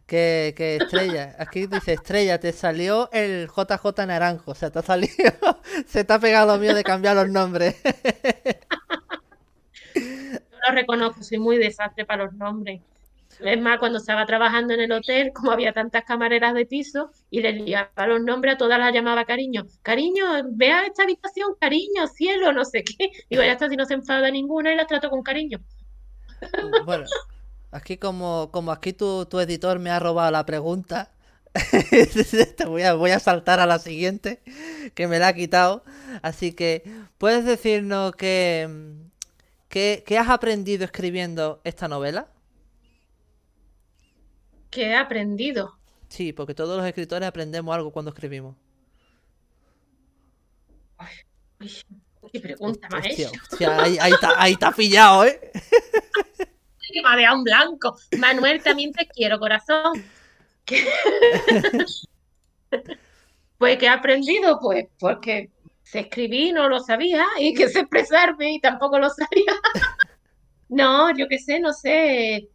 [0.07, 4.83] Que, que Estrella, aquí dice Estrella, te salió el JJ Naranjo, o sea, te ha
[4.83, 5.15] salido,
[5.87, 7.77] se te ha pegado lo mío de cambiar los nombres.
[9.95, 12.83] Yo lo reconozco, soy muy desastre para los nombres.
[13.41, 17.43] Es más, cuando estaba trabajando en el hotel, como había tantas camareras de piso, y
[17.43, 19.67] le liaba los nombres, a todas las llamaba cariño.
[19.83, 23.11] Cariño, vea esta habitación, cariño, cielo, no sé qué.
[23.29, 25.59] Digo, ya está, si no se enfada ninguna y las trato con cariño.
[26.85, 27.05] Bueno,
[27.77, 31.13] aquí como, como aquí tu, tu editor me ha robado la pregunta,
[32.57, 34.43] te voy a, voy a saltar a la siguiente,
[34.95, 35.85] que me la ha quitado.
[36.23, 36.83] Así que,
[37.19, 38.69] ¿puedes decirnos que,
[39.69, 42.29] que, qué has aprendido escribiendo esta novela?
[44.71, 45.79] ¿Qué he aprendido?
[46.09, 48.57] Sí, porque todos los escritores aprendemos algo cuando escribimos.
[50.99, 51.15] Ay,
[52.33, 55.41] qué pregunta más Hostia, hostia, ahí, ahí, está, ahí está pillado, ¿eh?
[56.93, 57.97] Que me ha dejado un blanco.
[58.19, 60.05] Manuel, también te quiero, corazón.
[63.59, 64.59] Pues, ¿qué he aprendido?
[64.61, 65.51] Pues, porque
[65.83, 69.53] sé escribir, no lo sabía, y que expresarme, y tampoco lo sabía.
[70.69, 72.49] No, yo qué sé, no sé.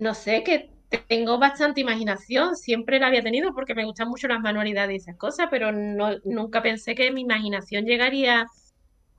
[0.00, 0.70] No sé, que
[1.06, 5.16] tengo bastante imaginación, siempre la había tenido porque me gustan mucho las manualidades y esas
[5.16, 8.46] cosas, pero no, nunca pensé que mi imaginación llegaría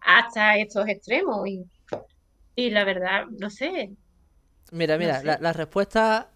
[0.02, 1.48] hasta estos extremos.
[1.48, 1.64] Y,
[2.68, 3.96] y la verdad, no sé,
[4.72, 6.30] Mira, no mira, la, la respuesta,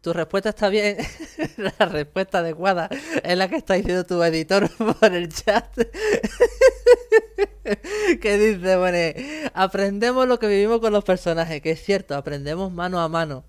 [0.00, 0.96] tu respuesta está bien,
[1.56, 2.88] la respuesta adecuada
[3.22, 5.66] es la que está diciendo tu editor por el chat,
[8.20, 9.20] que dice, bueno,
[9.52, 13.44] aprendemos lo que vivimos con los personajes, que es cierto, aprendemos mano a mano.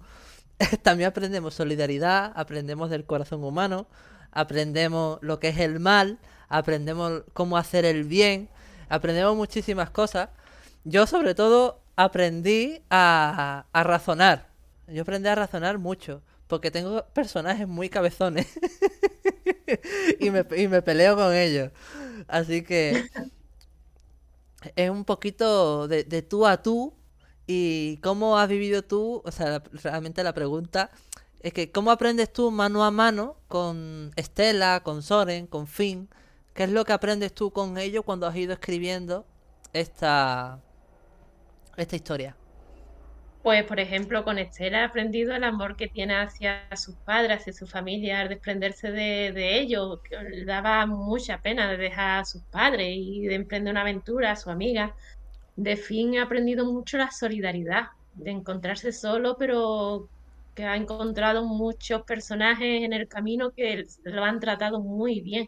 [0.84, 3.88] También aprendemos solidaridad, aprendemos del corazón humano,
[4.32, 8.50] aprendemos lo que es el mal, aprendemos cómo hacer el bien,
[8.90, 10.30] aprendemos muchísimas cosas.
[10.84, 14.50] Yo sobre todo aprendí a, a razonar.
[14.88, 18.48] Yo aprendí a razonar mucho, porque tengo personajes muy cabezones
[20.20, 21.72] y me, y me peleo con ellos.
[22.28, 23.06] Así que
[24.76, 26.94] es un poquito de, de tú a tú
[27.48, 30.92] y cómo has vivido tú, o sea, realmente la pregunta
[31.42, 36.10] es que cómo aprendes tú mano a mano con Estela, con Soren, con Finn,
[36.54, 39.26] qué es lo que aprendes tú con ellos cuando has ido escribiendo
[39.74, 40.60] esta,
[41.78, 42.38] esta historia.
[43.42, 47.54] Pues, por ejemplo, con Estela he aprendido el amor que tiene hacia sus padres, hacia
[47.54, 50.00] su familia, al desprenderse de, de ellos,
[50.46, 54.50] daba mucha pena de dejar a sus padres y de emprender una aventura a su
[54.50, 54.96] amiga.
[55.56, 60.10] De fin he aprendido mucho la solidaridad, de encontrarse solo, pero
[60.56, 65.48] que ha encontrado muchos personajes en el camino que lo han tratado muy bien.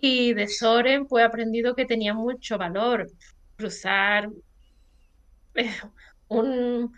[0.00, 3.10] Y de Soren, pues he aprendido que tenía mucho valor
[3.56, 4.28] cruzar
[6.28, 6.92] un,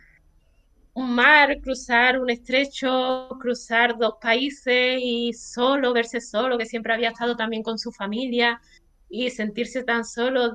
[0.95, 7.11] un mar, cruzar un estrecho, cruzar dos países y solo, verse solo, que siempre había
[7.11, 8.61] estado también con su familia
[9.09, 10.53] y sentirse tan solo.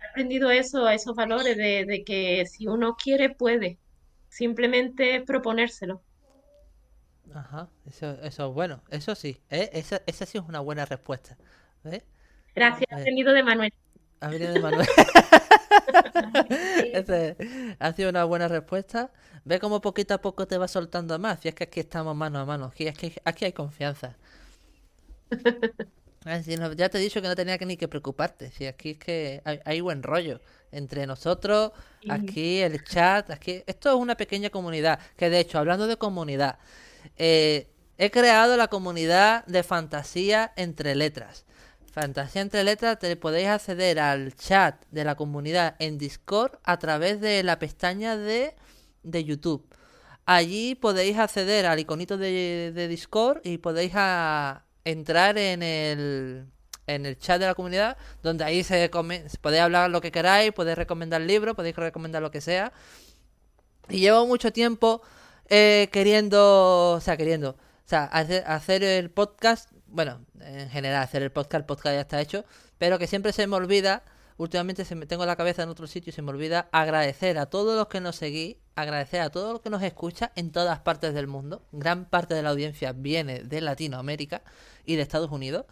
[0.00, 3.78] He aprendido eso, a esos valores de, de que si uno quiere, puede.
[4.28, 6.02] Simplemente proponérselo.
[7.34, 9.68] Ajá, eso, eso es bueno, eso sí, ¿eh?
[9.74, 11.36] Esa, esa sí es una buena respuesta.
[11.84, 12.04] ¿ves?
[12.54, 13.72] Gracias, Eh, aprendido de Manuel.
[14.20, 14.86] ha venido de Manuel.
[16.92, 17.36] Ese
[17.78, 19.10] ha sido una buena respuesta.
[19.44, 21.40] Ve cómo poquito a poco te va soltando más.
[21.40, 22.66] Si es que aquí estamos mano a mano.
[22.66, 24.16] Aquí, es que aquí hay confianza.
[26.58, 28.50] No- ya te he dicho que no tenía que ni que preocuparte.
[28.50, 30.40] Si aquí es que hay, hay buen rollo
[30.72, 33.62] entre nosotros, Y aquí el chat, aquí.
[33.66, 34.98] Esto es una pequeña comunidad.
[35.16, 36.58] Que de hecho, hablando de comunidad,
[37.16, 41.46] eh, he creado la comunidad de fantasía entre letras.
[41.92, 47.20] Fantasía entre letras, te podéis acceder al chat de la comunidad en Discord a través
[47.20, 48.54] de la pestaña de,
[49.02, 49.66] de YouTube.
[50.26, 56.46] Allí podéis acceder al iconito de, de Discord y podéis a- entrar en el,
[56.86, 58.90] en el chat de la comunidad, donde ahí se
[59.40, 62.72] podéis hablar lo que queráis, podéis recomendar libros, podéis recomendar lo que sea.
[63.88, 65.02] Y llevo mucho tiempo
[65.48, 71.32] eh, queriendo, o sea, queriendo, o sea, hacer el podcast, bueno, en general hacer el
[71.32, 72.44] podcast, el podcast ya está hecho,
[72.78, 74.04] pero que siempre se me olvida,
[74.36, 77.46] últimamente se me tengo la cabeza en otro sitio y se me olvida agradecer a
[77.46, 81.14] todos los que nos seguís, agradecer a todos los que nos escucha en todas partes
[81.14, 81.62] del mundo.
[81.72, 84.42] Gran parte de la audiencia viene de Latinoamérica
[84.84, 85.66] y de Estados Unidos.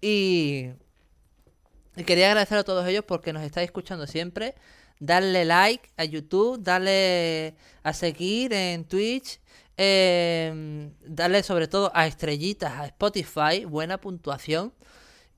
[0.00, 0.70] Y
[1.96, 4.54] Y quería agradecer a todos ellos porque nos estáis escuchando siempre.
[5.00, 9.40] Darle like a YouTube, darle a seguir en Twitch,
[9.78, 14.74] eh, darle sobre todo a estrellitas a Spotify, buena puntuación.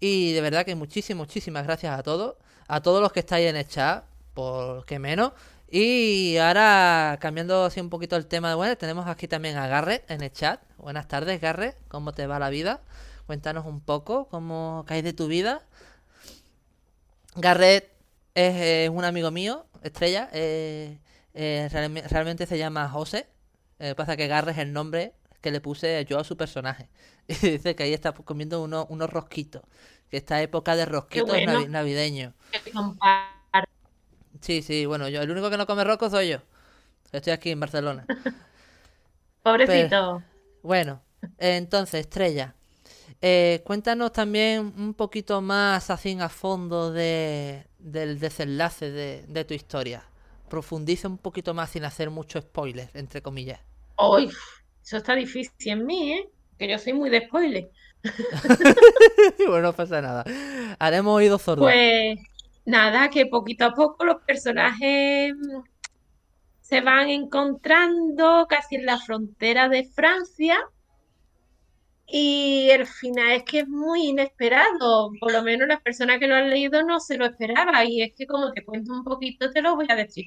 [0.01, 2.37] Y de verdad que muchísimas, muchísimas gracias a todos.
[2.67, 5.33] A todos los que estáis en el chat, por que menos.
[5.71, 10.11] Y ahora, cambiando así un poquito el tema de bueno, tenemos aquí también a Garrett
[10.11, 10.61] en el chat.
[10.79, 11.77] Buenas tardes, Garrett.
[11.89, 12.81] ¿Cómo te va la vida?
[13.27, 15.63] Cuéntanos un poco cómo caes de tu vida.
[17.37, 17.91] Garrett
[18.35, 20.31] es, un amigo mío, estrella.
[20.33, 20.99] Eh,
[21.35, 21.69] eh,
[22.11, 23.27] realmente se llama José.
[23.81, 26.89] Eh, pasa que Garrett es el nombre que le puse yo a su personaje.
[27.29, 29.63] Y dice que ahí está comiendo unos, unos rosquitos.
[30.11, 31.37] Que esta época de rosquitos
[31.69, 32.35] navideños.
[34.41, 36.39] Sí, sí, bueno, yo el único que no come roscos soy yo.
[37.13, 38.05] Estoy aquí en Barcelona.
[39.43, 40.23] Pobrecito.
[40.63, 41.03] bueno,
[41.39, 42.55] entonces, Estrella,
[43.23, 49.55] eh, cuéntanos también un poquito más así a fondo de, del desenlace de, de, tu
[49.55, 50.05] historia.
[50.49, 53.61] Profundiza un poquito más sin hacer mucho spoiler, entre comillas.
[54.01, 54.31] Uy,
[54.83, 56.29] eso está difícil en mí, ¿eh?
[56.59, 57.71] Que yo soy muy de spoiler.
[59.47, 60.25] bueno, no pasa nada.
[60.79, 61.65] Haremos oído sordos.
[61.65, 62.19] Pues
[62.65, 65.35] nada, que poquito a poco los personajes
[66.61, 70.59] se van encontrando casi en la frontera de Francia
[72.07, 76.35] y el final es que es muy inesperado, por lo menos las personas que lo
[76.35, 79.63] han leído no se lo esperaba y es que como te cuento un poquito te
[79.63, 80.27] lo voy a decir.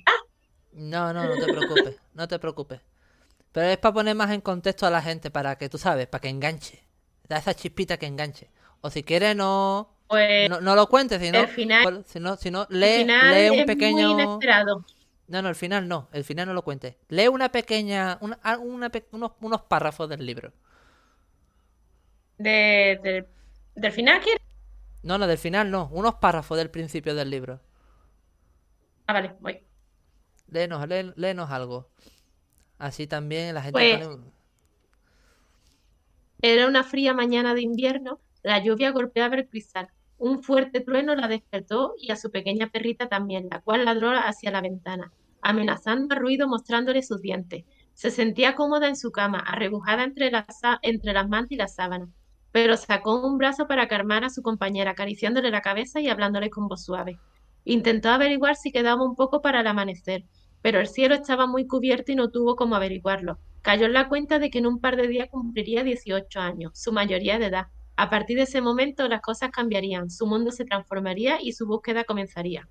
[0.72, 2.82] No, no, no te preocupes, no te preocupes.
[3.54, 6.22] Pero es para poner más en contexto a la gente, para que tú sabes, para
[6.22, 6.84] que enganche.
[7.30, 8.50] Da esa chispita que enganche.
[8.82, 12.68] O si quieres no, pues, no, lo cuentes, si no, final, si no, si no
[12.70, 14.14] lee, lee un pequeño...
[14.14, 14.86] Muy inesperado.
[15.28, 16.96] No, no, el final no, el final no lo cuentes.
[17.08, 20.52] Lee una pequeña, una, una, unos, unos párrafos del libro.
[22.38, 23.26] De,
[23.76, 24.42] ¿Del final quieres?
[25.02, 25.90] No, no, del final no.
[25.92, 27.62] Unos párrafos del principio del libro.
[29.08, 29.64] Ah, vale, voy.
[30.50, 31.90] Léenos, léenos algo.
[32.78, 34.20] Así también la gente pues,
[36.42, 38.20] Era una fría mañana de invierno.
[38.42, 39.90] La lluvia golpeaba el cristal.
[40.18, 44.52] Un fuerte trueno la despertó y a su pequeña perrita también, la cual ladró hacia
[44.52, 45.12] la ventana,
[45.42, 47.66] amenazando al ruido mostrándole sus dientes.
[47.94, 50.32] Se sentía cómoda en su cama, arrebujada entre,
[50.82, 52.10] entre las mantas y las sábanas
[52.54, 56.68] pero sacó un brazo para calmar a su compañera, acariciándole la cabeza y hablándole con
[56.68, 57.20] voz suave.
[57.66, 60.24] Intentó averiguar si quedaba un poco para el amanecer,
[60.64, 63.38] pero el cielo estaba muy cubierto y no tuvo cómo averiguarlo.
[63.62, 66.94] Cayó en la cuenta de que en un par de días cumpliría 18 años, su
[66.94, 67.68] mayoría de edad.
[67.98, 72.06] A partir de ese momento las cosas cambiarían, su mundo se transformaría y su búsqueda
[72.06, 72.70] comenzaría.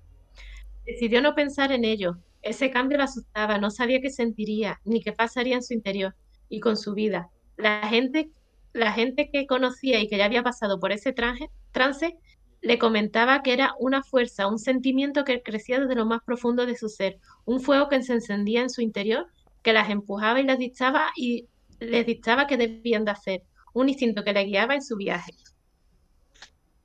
[0.85, 2.17] Decidió no pensar en ello.
[2.41, 6.15] Ese cambio la asustaba, no sabía qué sentiría, ni qué pasaría en su interior
[6.49, 7.29] y con su vida.
[7.57, 8.31] La gente
[8.73, 12.17] la gente que conocía y que ya había pasado por ese trance
[12.63, 16.77] le comentaba que era una fuerza, un sentimiento que crecía desde lo más profundo de
[16.77, 19.27] su ser, un fuego que se encendía en su interior,
[19.61, 21.49] que las empujaba y les dictaba y
[21.79, 23.43] les dictaba qué debían de hacer,
[23.73, 25.33] un instinto que les guiaba en su viaje.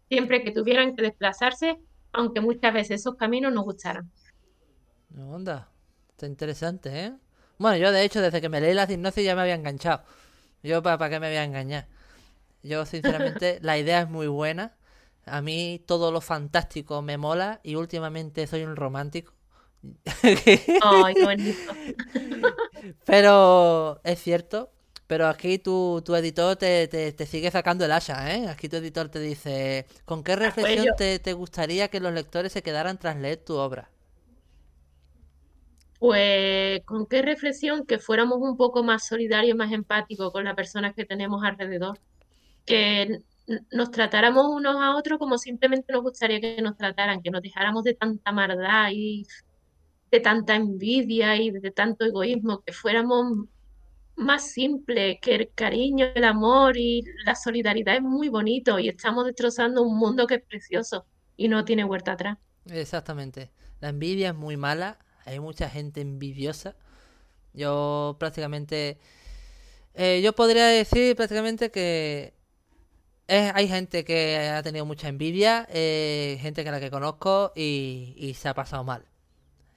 [0.09, 1.79] Siempre que tuvieran que desplazarse,
[2.13, 4.11] aunque muchas veces esos caminos no gustaran.
[5.11, 5.71] No, onda,
[6.11, 7.13] está interesante, ¿eh?
[7.57, 10.03] Bueno, yo de hecho desde que me leí la hipnosis ya me había enganchado.
[10.65, 11.87] Yo, ¿para, qué me voy a engañar?
[12.65, 14.78] Yo, sinceramente, la idea es muy buena.
[15.31, 19.33] A mí todo lo fantástico me mola y últimamente soy un romántico.
[20.23, 21.73] Ay, qué bonito.
[23.05, 24.73] Pero es cierto.
[25.07, 28.47] Pero aquí tu, tu editor te, te, sigue sacando el asa, ¿eh?
[28.47, 32.13] Aquí tu editor te dice, ¿con qué ah, pues reflexión te, te gustaría que los
[32.13, 33.89] lectores se quedaran tras leer tu obra?
[35.99, 40.95] Pues con qué reflexión que fuéramos un poco más solidarios, más empáticos con las personas
[40.95, 41.99] que tenemos alrededor,
[42.67, 43.23] que
[43.71, 47.85] nos tratáramos unos a otros como simplemente nos gustaría que nos trataran, que nos dejáramos
[47.85, 49.27] de tanta maldad y
[50.11, 53.47] de tanta envidia y de tanto egoísmo, que fuéramos
[54.17, 59.27] más simples, que el cariño, el amor y la solidaridad es muy bonito y estamos
[59.27, 62.39] destrozando un mundo que es precioso y no tiene vuelta atrás.
[62.67, 63.51] Exactamente.
[63.81, 66.75] La envidia es muy mala hay mucha gente envidiosa.
[67.53, 68.99] Yo prácticamente...
[69.95, 72.33] Eh, yo podría decir prácticamente que
[73.29, 78.49] hay gente que ha tenido mucha envidia, eh, gente que la que conozco y, se
[78.49, 79.05] ha pasado mal.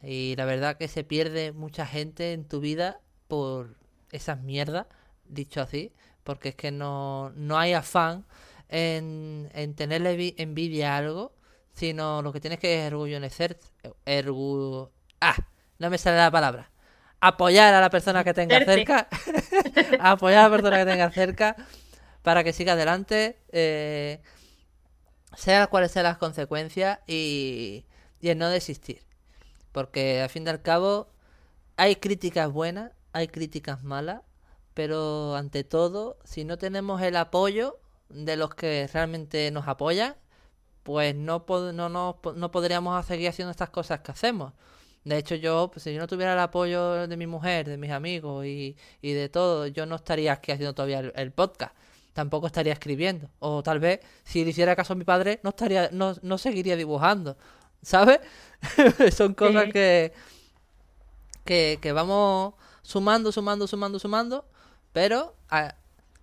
[0.02, 3.76] Y la verdad que se pierde mucha gente en tu vida por
[4.12, 4.88] esas mierdas,
[5.26, 5.94] dicho así,
[6.24, 8.26] porque es que no, no hay afán
[8.70, 11.34] en, en tenerle envidia a algo,
[11.74, 13.60] sino lo que tienes que es orgullecer,
[14.06, 14.90] ergu,
[15.20, 15.36] Ah,
[15.78, 16.72] no me sale la palabra.
[17.20, 19.08] Apoyar a la persona que tenga cerca.
[20.00, 21.56] apoyar a la persona que tenga cerca
[22.24, 23.38] para que siga adelante.
[23.52, 24.22] Eh,
[25.36, 27.86] sea cuales sean las consecuencias y,
[28.20, 29.04] y el no desistir.
[29.72, 31.10] Porque al fin y al cabo
[31.78, 34.22] hay críticas buenas, hay críticas malas,
[34.74, 40.16] pero ante todo, si no tenemos el apoyo de los que realmente nos apoyan,
[40.84, 44.54] pues no, no, no, no podríamos seguir haciendo estas cosas que hacemos.
[45.04, 47.92] De hecho, yo, pues, si yo no tuviera el apoyo de mi mujer, de mis
[47.92, 51.74] amigos y, y de todo, yo no estaría aquí haciendo todavía el, podcast.
[52.14, 53.30] Tampoco estaría escribiendo.
[53.40, 56.76] O tal vez, si le hiciera caso a mi padre, no estaría, no, no seguiría
[56.76, 57.38] dibujando.
[57.82, 58.20] ¿Sabes?
[59.16, 60.14] Son cosas que,
[61.46, 64.46] que, que vamos sumando, sumando, sumando, sumando.
[64.94, 65.76] Pero a,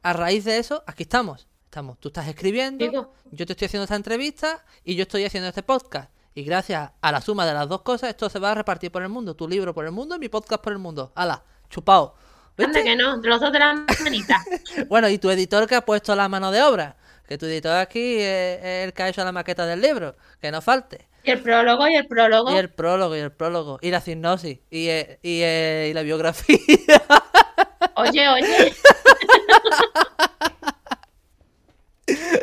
[0.03, 1.49] a raíz de eso, aquí estamos.
[1.65, 5.63] Estamos, tú estás escribiendo, yo te estoy haciendo esta entrevista y yo estoy haciendo este
[5.63, 6.11] podcast.
[6.35, 9.03] Y gracias a la suma de las dos cosas, esto se va a repartir por
[9.03, 9.35] el mundo.
[9.35, 11.13] Tu libro por el mundo y mi podcast por el mundo.
[11.15, 11.43] ¡Hala!
[11.69, 12.15] Chupao.
[12.59, 12.85] ¿Viste?
[12.85, 14.45] que no, los dos de la manita.
[14.89, 16.97] bueno, y tu editor que ha puesto la mano de obra.
[17.27, 20.17] Que tu editor aquí es el que ha hecho la maqueta del libro.
[20.41, 21.07] Que no falte.
[21.25, 22.53] Y el prólogo, y el prólogo.
[22.53, 23.79] Y el prólogo, y el prólogo.
[23.83, 24.59] Y la sinopsis.
[24.71, 26.59] Y, eh, y, eh, y la biografía.
[27.95, 28.75] Oye, oye.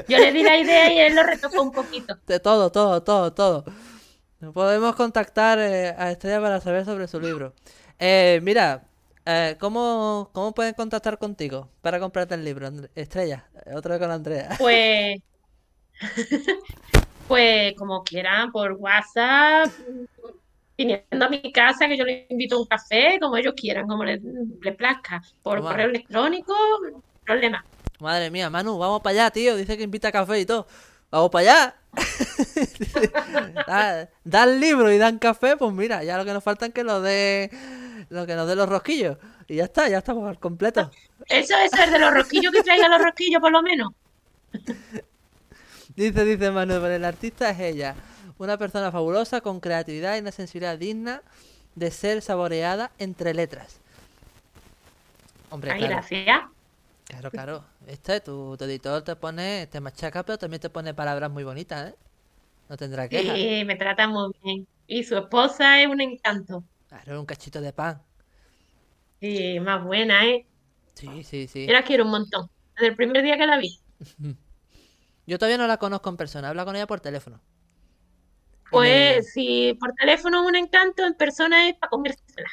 [0.07, 2.17] Yo le di la idea y él lo retocó un poquito.
[2.27, 3.63] De todo, todo, todo, todo.
[4.53, 7.53] Podemos contactar eh, a Estrella para saber sobre su libro.
[7.97, 8.83] Eh, mira,
[9.25, 13.47] eh, ¿cómo, ¿cómo pueden contactar contigo para comprarte el libro, Estrella?
[13.75, 14.49] Otra vez con Andrea.
[14.59, 15.21] Pues,
[17.27, 19.71] pues como quieran, por WhatsApp,
[20.77, 24.03] viniendo a mi casa, que yo les invito a un café, como ellos quieran, como
[24.03, 24.21] les,
[24.77, 25.21] plazca.
[25.41, 26.53] Por correo electrónico,
[27.23, 27.65] problema.
[27.99, 29.55] Madre mía, Manu, vamos para allá, tío.
[29.55, 30.67] Dice que invita a café y todo.
[31.09, 31.75] Vamos para allá.
[34.23, 36.83] da, el libro y dan café, pues mira, ya lo que nos falta es que
[36.83, 37.49] nos dé
[38.09, 39.17] lo que nos dé los rosquillos.
[39.47, 40.91] Y ya está, ya estamos al completo.
[41.27, 43.91] Eso, es el de los rosquillos que traiga los rosquillos por lo menos.
[45.95, 47.95] dice, dice Manuel, el artista es ella.
[48.37, 51.21] Una persona fabulosa con creatividad y una sensibilidad digna
[51.75, 53.79] de ser saboreada entre letras.
[55.49, 56.41] Hombre, Ay, gracias.
[57.05, 57.63] Claro, claro.
[57.87, 61.95] Este, tu, editor te pone, te machaca, pero también te pone palabras muy bonitas, ¿eh?
[62.67, 63.21] No tendrá que.
[63.21, 64.67] Sí, me trata muy bien.
[64.87, 66.63] Y su esposa es un encanto.
[67.03, 68.01] Claro, un cachito de pan.
[69.19, 70.45] Sí, más buena, ¿eh?
[70.93, 71.67] Sí, sí, sí.
[71.67, 72.49] Yo la quiero un montón.
[72.75, 73.79] Desde el primer día que la vi.
[75.27, 77.41] Yo todavía no la conozco en persona, habla con ella por teléfono.
[78.69, 82.49] Pues si por teléfono es un encanto, en persona es para comérsela.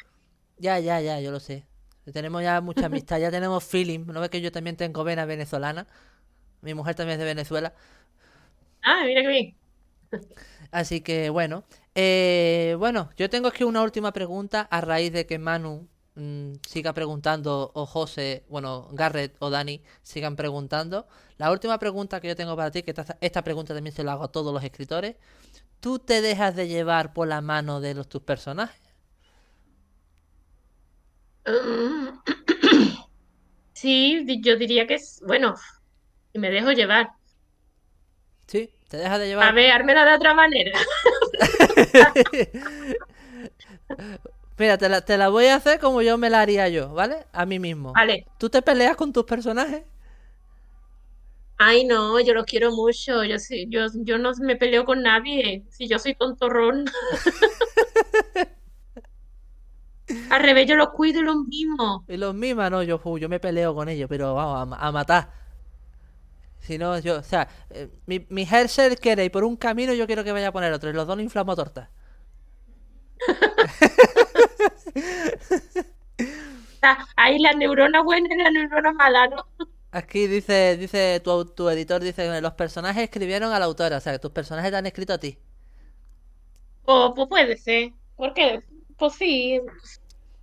[0.57, 1.65] Ya, ya, ya, yo lo sé.
[2.11, 4.05] Tenemos ya mucha amistad, ya tenemos feeling.
[4.07, 5.87] ¿No ves que yo también tengo vena venezolana?
[6.61, 7.73] Mi mujer también es de Venezuela.
[8.83, 9.57] Ah, mira qué bien.
[10.73, 11.63] Así que bueno.
[11.95, 16.93] Eh, bueno, yo tengo aquí una última pregunta a raíz de que Manu mm, siga
[16.93, 21.07] preguntando, o José, bueno, Garrett o Dani sigan preguntando.
[21.37, 24.13] La última pregunta que yo tengo para ti, que esta, esta pregunta también se la
[24.13, 25.15] hago a todos los escritores.
[25.79, 28.81] ¿Tú te dejas de llevar por la mano de los, tus personajes?
[33.73, 35.55] Sí, yo diría que es, bueno,
[36.33, 37.09] y me dejo llevar.
[38.47, 39.47] Sí, te dejas de llevar.
[39.47, 40.79] A ver, hármela de otra manera.
[44.59, 47.25] Mira, te la, te la, voy a hacer como yo me la haría yo, ¿vale?
[47.33, 47.93] A mí mismo.
[47.93, 48.27] Vale.
[48.37, 49.81] ¿Tú te peleas con tus personajes?
[51.57, 53.23] Ay, no, yo los quiero mucho.
[53.23, 53.37] Yo,
[53.67, 55.63] yo, yo no me peleo con nadie.
[55.71, 56.85] Si yo soy tontorrón.
[60.29, 62.05] Al revés, yo los cuido y los mimo.
[62.07, 65.31] Y los mima, no, yo, yo me peleo con ellos, pero vamos, a, matar.
[66.63, 70.07] Si no, yo, o sea, eh, mi, mi Herschel quiere ir por un camino, yo
[70.07, 71.91] quiero que vaya a poner otro, y los dos lo inflamo a torta.
[77.15, 79.45] Ahí la neurona buena y la neurona mala, ¿no?
[79.91, 83.99] Aquí dice, dice tu, tu editor, dice que los personajes escribieron a la autora, o
[84.01, 85.37] sea, que tus personajes te han escrito a ti.
[86.85, 87.93] Oh, pues puede ser.
[88.15, 88.61] ¿Por qué?
[88.97, 89.59] Pues sí,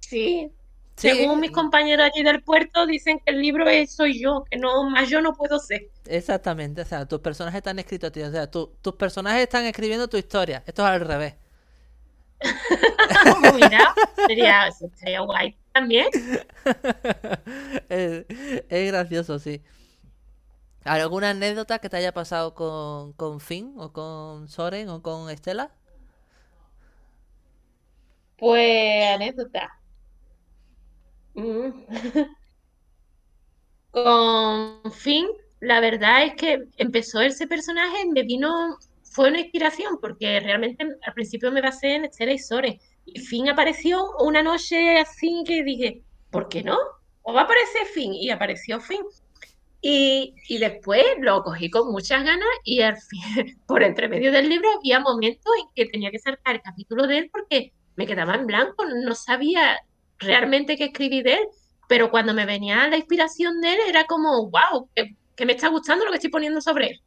[0.00, 0.50] sí.
[1.00, 4.88] Según mis compañeros allí del puerto, dicen que el libro es soy yo, que no
[4.90, 5.88] más yo no puedo ser.
[6.06, 8.28] Exactamente, o sea, tus personajes están escritos, tío.
[8.28, 10.62] O sea, tus personajes están escribiendo tu historia.
[10.66, 11.36] Esto es al revés.
[13.54, 13.94] Mira,
[14.26, 16.06] sería, sería guay también.
[17.88, 18.24] es,
[18.68, 19.62] es, gracioso, sí.
[20.84, 25.70] ¿Alguna anécdota que te haya pasado con, con Finn o con Soren o con Estela?
[28.36, 29.79] Pues anécdota.
[31.34, 31.70] Mm.
[33.90, 35.26] Con Finn,
[35.60, 41.12] la verdad es que empezó ese personaje, me vino, fue una inspiración, porque realmente al
[41.12, 42.80] principio me basé en Estela y Sore.
[43.04, 46.78] Y Finn apareció una noche así que dije, ¿por qué no?
[47.22, 49.02] O va a aparecer Finn, y apareció Finn.
[49.82, 54.48] Y, y después lo cogí con muchas ganas y al fin, por entre medio del
[54.48, 58.34] libro había momentos en que tenía que saltar el capítulo de él porque me quedaba
[58.34, 59.78] en blanco, no sabía
[60.20, 61.48] realmente qué escribí de él,
[61.88, 65.68] pero cuando me venía la inspiración de él era como, wow, que, que me está
[65.68, 67.02] gustando lo que estoy poniendo sobre él.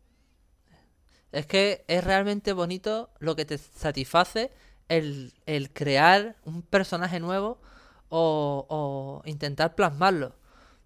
[1.31, 4.51] Es que es realmente bonito lo que te satisface
[4.89, 7.59] el, el crear un personaje nuevo
[8.09, 10.35] o, o intentar plasmarlo.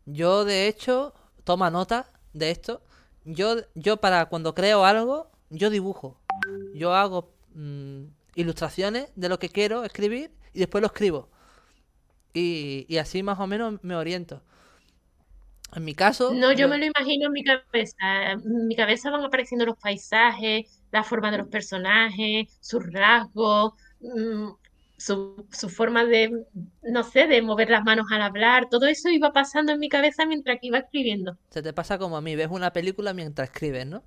[0.05, 1.13] Yo, de hecho,
[1.43, 2.81] toma nota de esto.
[3.25, 6.17] Yo, yo para cuando creo algo, yo dibujo.
[6.73, 8.03] Yo hago mm,
[8.35, 11.29] ilustraciones de lo que quiero escribir y después lo escribo.
[12.37, 14.41] Y, y así más o menos me oriento.
[15.75, 18.31] En mi caso, No, yo yo- me lo imagino en mi cabeza.
[18.33, 24.49] En mi cabeza van apareciendo los paisajes, la forma de los personajes, sus rasgos, mm,
[24.97, 26.31] su, su forma de,
[26.83, 28.67] no sé, de mover las manos al hablar.
[28.69, 31.37] Todo eso iba pasando en mi cabeza mientras que iba escribiendo.
[31.49, 34.01] se te pasa como a mí, ves una película mientras escribes, ¿no?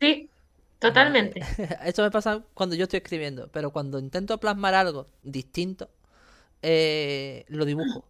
[0.00, 0.30] Sí,
[0.78, 1.52] totalmente.
[1.84, 5.90] esto me pasa cuando yo estoy escribiendo, pero cuando intento plasmar algo distinto,
[6.62, 8.04] eh, lo dibujo.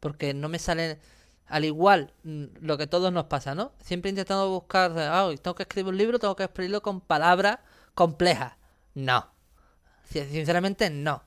[0.00, 0.98] Porque no me sale
[1.46, 3.72] al igual mm, lo que todos nos pasa, ¿no?
[3.82, 7.58] Siempre intentando buscar, ah, tengo que escribir un libro, tengo que escribirlo con palabras
[7.94, 8.54] complejas.
[8.94, 9.28] No.
[10.04, 11.22] Si- Sinceramente, no.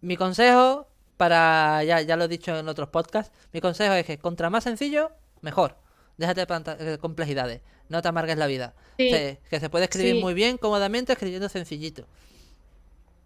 [0.00, 4.18] Mi consejo, para, ya, ya lo he dicho en otros podcasts, mi consejo es que
[4.18, 5.76] contra más sencillo, mejor.
[6.16, 8.74] Déjate de de complejidades, no te amargues la vida.
[8.98, 10.20] Sí, que se puede escribir sí.
[10.20, 12.06] muy bien, cómodamente, escribiendo sencillito.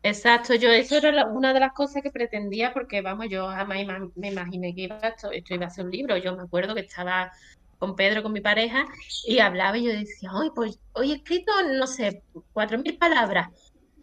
[0.07, 3.79] Exacto, yo eso era una de las cosas que pretendía porque vamos, yo jamás
[4.17, 6.19] me imaginé que iba esto, iba a ser un libro.
[6.19, 7.33] Yo me acuerdo que estaba
[7.79, 8.85] con Pedro, con mi pareja,
[9.27, 13.49] y hablaba y yo decía, hoy pues hoy he escrito, no sé, cuatro mil palabras.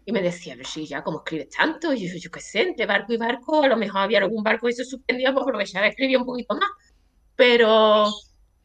[0.04, 1.94] Y me decía, pero sí, ya, ¿cómo escribes tanto?
[1.94, 4.66] Y yo, yo qué sé, entre barco y barco, a lo mejor había algún barco
[4.68, 6.70] que se suspendía pues, ya escribía un poquito más.
[7.36, 8.08] Pero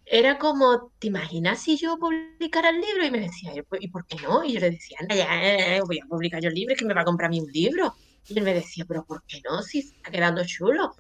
[0.07, 3.05] era como, ¿te imaginas si yo publicara el libro?
[3.07, 4.45] Y me decía, "¿Y por y por qué no?
[4.45, 6.95] Y yo le decía, anda ya, voy a publicar yo el libro, es que me
[6.95, 7.93] va a comprar a mí un libro.
[8.29, 9.63] Y él me decía, pero ¿por qué no?
[9.63, 10.93] Si está quedando chulo.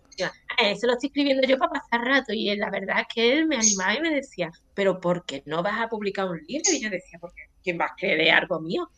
[0.58, 2.32] "Ah, eso lo estoy escribiendo yo para pasar rato.
[2.32, 5.62] Y la verdad es que él me animaba y me decía, pero ¿por qué no
[5.62, 6.72] vas a publicar un libro?
[6.72, 8.88] Y yo decía, porque ¿quién va a creer algo mío?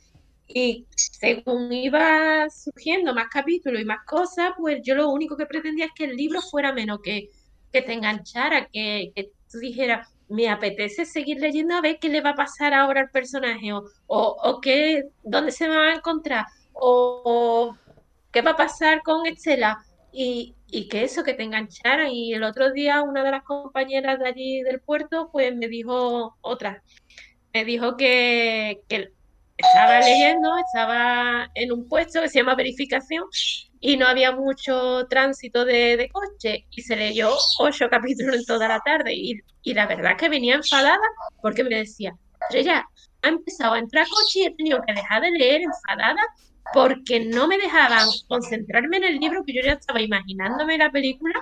[0.49, 5.87] Y según iba surgiendo más capítulos y más cosas, pues yo lo único que pretendía
[5.87, 7.29] es que el libro fuera menos, que,
[7.73, 12.21] que te enganchara, que, que tú dijeras, me apetece seguir leyendo a ver qué le
[12.21, 16.47] va a pasar ahora al personaje, o, o, o qué, dónde se va a encontrar,
[16.73, 17.77] o,
[18.31, 19.85] qué va a pasar con Estela.
[20.13, 22.09] Y, y que eso, que te enganchara.
[22.09, 26.37] Y el otro día una de las compañeras de allí del puerto, pues me dijo
[26.41, 26.83] otra
[27.53, 29.13] me dijo que, que
[29.57, 33.25] estaba leyendo, estaba en un puesto que se llama verificación
[33.81, 38.69] y no había mucho tránsito de, de coche y se leyó ocho capítulos en toda
[38.69, 40.99] la tarde y, y la verdad es que venía enfadada
[41.41, 42.13] porque me decía,
[42.43, 42.85] Estrella,
[43.23, 46.21] ha empezado a entrar coche y he tenido que dejar de leer enfadada
[46.73, 51.35] porque no me dejaban concentrarme en el libro que yo ya estaba imaginándome la película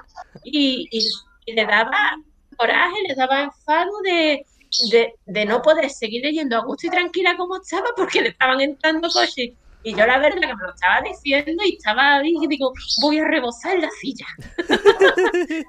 [0.44, 2.16] y, y- le daba
[2.56, 4.44] coraje, le daba enfado de,
[4.90, 8.60] de, de no poder seguir leyendo a gusto y tranquila como estaba porque le estaban
[8.60, 9.50] entrando coches.
[9.82, 13.18] Y yo la verdad que me lo estaba diciendo y estaba ahí y digo, voy
[13.18, 14.26] a rebosar la silla.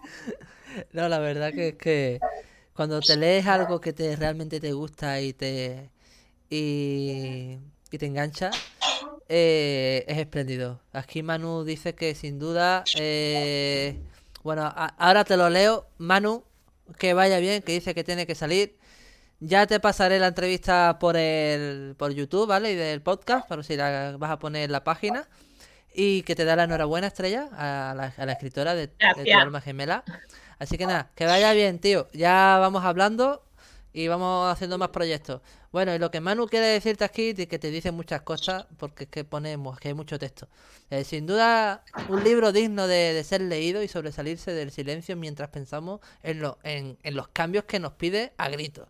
[0.91, 2.20] No, la verdad que es que
[2.74, 5.89] cuando te lees algo que te realmente te gusta y te
[6.49, 7.58] y,
[7.89, 8.51] te engancha,
[9.28, 10.80] eh, es espléndido.
[10.93, 13.97] Aquí Manu dice que sin duda, eh,
[14.43, 16.43] bueno, ahora te lo leo, Manu,
[16.97, 18.78] que vaya bien, que dice que tiene que salir.
[19.39, 22.71] Ya te pasaré la entrevista por el por YouTube, ¿vale?
[22.71, 25.27] Y del podcast, para si la vas a poner en la página.
[25.93, 28.93] Y que te da la enhorabuena, Estrella, a la, a la escritora de, de
[29.25, 30.03] Tu alma gemela.
[30.59, 32.07] Así que nada, que vaya bien, tío.
[32.13, 33.43] Ya vamos hablando
[33.93, 35.41] y vamos haciendo más proyectos.
[35.71, 39.05] Bueno, y lo que Manu quiere decirte aquí, de que te dice muchas cosas, porque
[39.05, 40.47] es que ponemos que hay mucho texto.
[40.89, 45.49] Eh, sin duda, un libro digno de, de ser leído y sobresalirse del silencio mientras
[45.49, 48.88] pensamos en, lo, en, en los cambios que nos pide a gritos.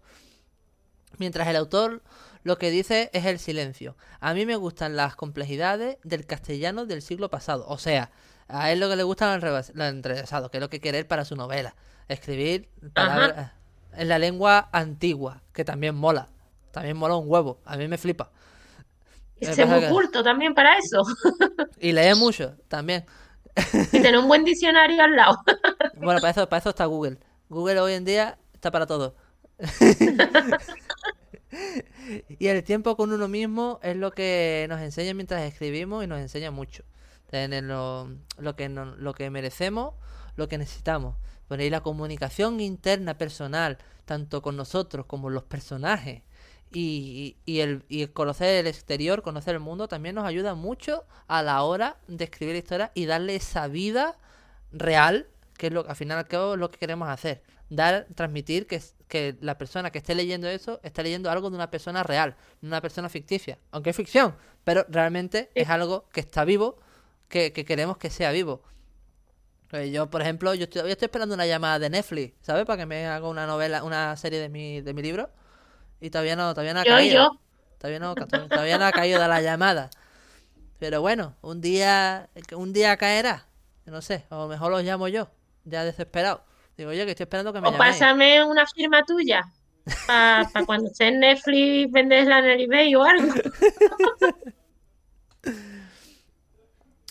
[1.18, 2.02] Mientras el autor
[2.44, 3.96] lo que dice es el silencio.
[4.20, 7.66] A mí me gustan las complejidades del castellano del siglo pasado.
[7.68, 8.12] O sea,
[8.48, 11.00] a él lo que le gusta lo enrevés- lo enrevesado, que es lo que quiere
[11.00, 11.76] él para su novela.
[12.08, 13.52] Escribir palabras
[13.94, 16.30] en la lengua antigua, que también mola.
[16.72, 17.60] También mola un huevo.
[17.66, 18.32] A mí me flipa.
[19.40, 21.02] Y Me ser pasa muy que- culto también para eso.
[21.80, 23.06] Y lee mucho también.
[23.92, 25.44] Y tener un buen diccionario al lado.
[25.96, 27.18] Bueno, para eso, para eso está Google.
[27.50, 29.16] Google hoy en día está para todo.
[32.40, 36.20] Y el tiempo con uno mismo es lo que nos enseña mientras escribimos y nos
[36.20, 36.84] enseña mucho.
[37.30, 38.10] Tener lo,
[38.56, 39.94] que, lo que merecemos,
[40.36, 41.16] lo que necesitamos.
[41.48, 46.22] Por ahí la comunicación interna personal, tanto con nosotros como los personajes,
[46.74, 51.42] y, y, el, y conocer el exterior, conocer el mundo, también nos ayuda mucho a
[51.42, 54.18] la hora de escribir historia y darle esa vida
[54.72, 55.28] real,
[55.58, 57.42] que es lo al final al cabo es lo que queremos hacer.
[57.70, 61.70] Dar, transmitir que, que la persona que esté leyendo eso está leyendo algo de una
[61.70, 63.58] persona real, no una persona ficticia.
[63.72, 66.78] Aunque es ficción, pero realmente es algo que está vivo,
[67.28, 68.62] que, que queremos que sea vivo.
[69.70, 72.66] Pues yo, por ejemplo, yo estoy, yo estoy esperando una llamada de Netflix, ¿sabes?
[72.66, 75.30] Para que me haga una novela, una serie de mi, de mi libro.
[76.00, 77.14] Y todavía no, todavía no ha Yo, caído.
[77.16, 77.40] yo.
[77.80, 79.90] Todavía no, todavía no ha caído de la llamada.
[80.80, 83.46] Pero bueno, un día, un día caerá.
[83.86, 85.30] No sé, a lo mejor los llamo yo,
[85.66, 86.44] ya desesperado.
[86.78, 87.94] Digo, oye, que estoy esperando que me O llaméis.
[87.94, 89.44] pásame una firma tuya.
[90.06, 93.34] Para cuando esté en Netflix venderla en el eBay o algo.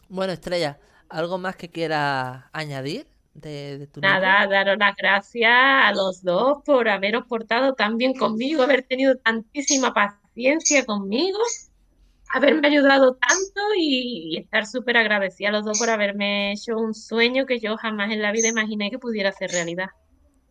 [0.09, 4.21] Bueno, Estrella, ¿algo más que quieras añadir de, de tu libro?
[4.21, 9.17] Nada, daros las gracias a los dos por haberos portado tan bien conmigo, haber tenido
[9.17, 11.39] tantísima paciencia conmigo,
[12.33, 17.47] haberme ayudado tanto y, estar súper agradecida a los dos por haberme hecho un sueño
[17.47, 19.89] que yo jamás en la vida imaginé que pudiera ser realidad.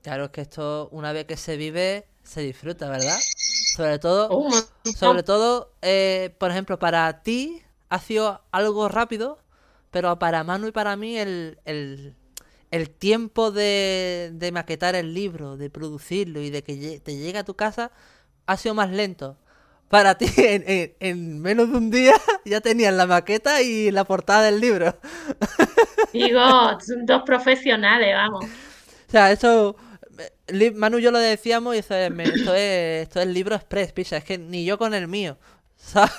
[0.02, 3.18] Claro, es que esto, una vez que se vive, se disfruta, ¿verdad?
[3.76, 4.30] Sobre todo,
[4.96, 9.40] sobre todo, eh, por ejemplo, para ti ha sido algo rápido,
[9.92, 12.16] pero para Manu y para mí el, el,
[12.72, 17.44] el tiempo de, de maquetar el libro, de producirlo y de que te llegue a
[17.44, 17.92] tu casa
[18.46, 19.38] ha sido más lento.
[19.90, 22.14] Para ti, en, en- en menos de un día
[22.46, 24.98] ya tenías la maqueta y la portada del libro.
[26.12, 26.40] Digo,
[26.80, 28.48] son dos profesionales, vamos.
[29.08, 29.76] O sea, eso.
[30.76, 34.18] Manu y yo lo decíamos y eso es, esto es, esto es libro express, picha.
[34.18, 35.38] Es que ni yo con el mío.
[35.78, 36.12] ¿Sabes?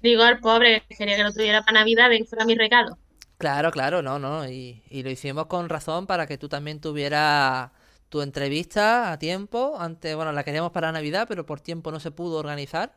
[0.00, 2.98] Digo al pobre que quería que lo tuviera para Navidad y que fuera mi regalo.
[3.38, 4.48] Claro, claro, no, no.
[4.48, 7.70] Y, y lo hicimos con razón para que tú también tuvieras
[8.08, 9.76] tu entrevista a tiempo.
[9.78, 12.96] Antes, bueno, la queríamos para Navidad, pero por tiempo no se pudo organizar.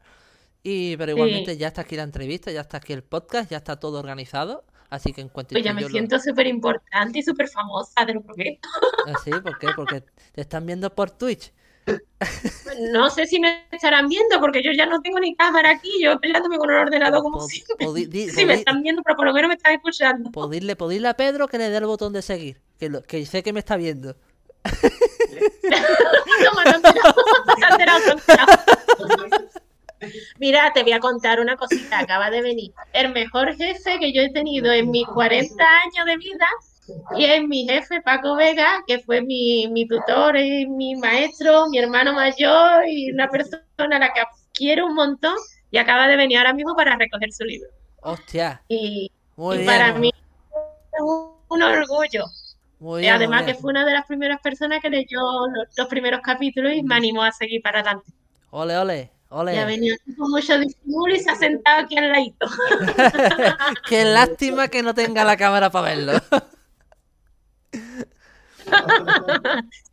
[0.63, 1.57] Y, pero igualmente Sí.
[1.57, 4.63] ya está aquí la entrevista, ya está aquí el podcast, ya está todo organizado.
[4.89, 8.21] Así que en cuanto Pues ya me siento súper importante y súper famosa, te lo
[8.21, 8.67] prometo.
[9.23, 9.31] ¿Sí?
[9.31, 9.67] ¿Por qué?
[9.75, 10.03] Porque
[10.33, 11.53] te están viendo por Twitch.
[12.91, 16.19] No sé si me estarán viendo porque yo ya no tengo ni cámara aquí, yo
[16.19, 17.87] peleándome con el ordenador como siempre.
[18.31, 20.31] Sí, me están viendo, pero por lo menos me están escuchando.
[20.31, 23.43] Podile, podile a Pedro que le dé el botón de seguir, que, lo- que sé
[23.43, 24.15] que me está viendo.
[30.39, 32.71] Mira, te voy a contar una cosita, acaba de venir.
[32.93, 36.45] El mejor jefe que yo he tenido en mis 40 años de vida
[37.15, 41.77] y es mi jefe Paco Vega, que fue mi, mi tutor y mi maestro, mi
[41.77, 44.21] hermano mayor y una persona a la que
[44.53, 45.35] quiero un montón
[45.69, 47.69] y acaba de venir ahora mismo para recoger su libro.
[48.01, 49.69] Hostia, Y, muy y bien.
[49.71, 52.25] para mí es un orgullo.
[52.81, 55.87] Muy bien, muy además que fue una de las primeras personas que leyó los, los
[55.87, 58.11] primeros capítulos y me animó a seguir para adelante.
[58.49, 59.11] Ole, ole,
[59.51, 59.65] Y ha ole.
[59.65, 62.47] venido con mucho disimulo y se ha sentado aquí al ladito.
[63.87, 66.13] Qué lástima que no tenga la cámara para verlo.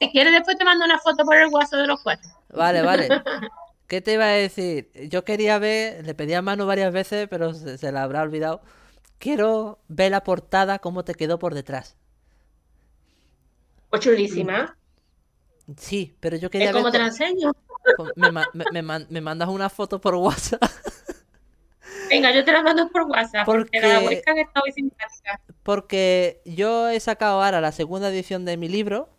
[0.00, 2.30] Si quieres después te mando una foto por el WhatsApp de los cuatro.
[2.50, 3.08] Vale, vale.
[3.88, 4.90] ¿Qué te iba a decir?
[5.10, 8.62] Yo quería ver, le pedí a Manu varias veces, pero se, se la habrá olvidado.
[9.18, 11.96] Quiero ver la portada, cómo te quedó por detrás.
[13.90, 14.76] Pues chulísima.
[15.76, 17.52] Sí, pero yo quería Es ver como te la co- enseño.
[17.96, 20.62] co- me, me- me man- me mandas una foto por WhatsApp.
[22.10, 25.40] Venga, yo te la mando por WhatsApp porque, la Porque- webcam está muy simpática.
[25.62, 29.10] Porque yo he sacado ahora la segunda edición de mi libro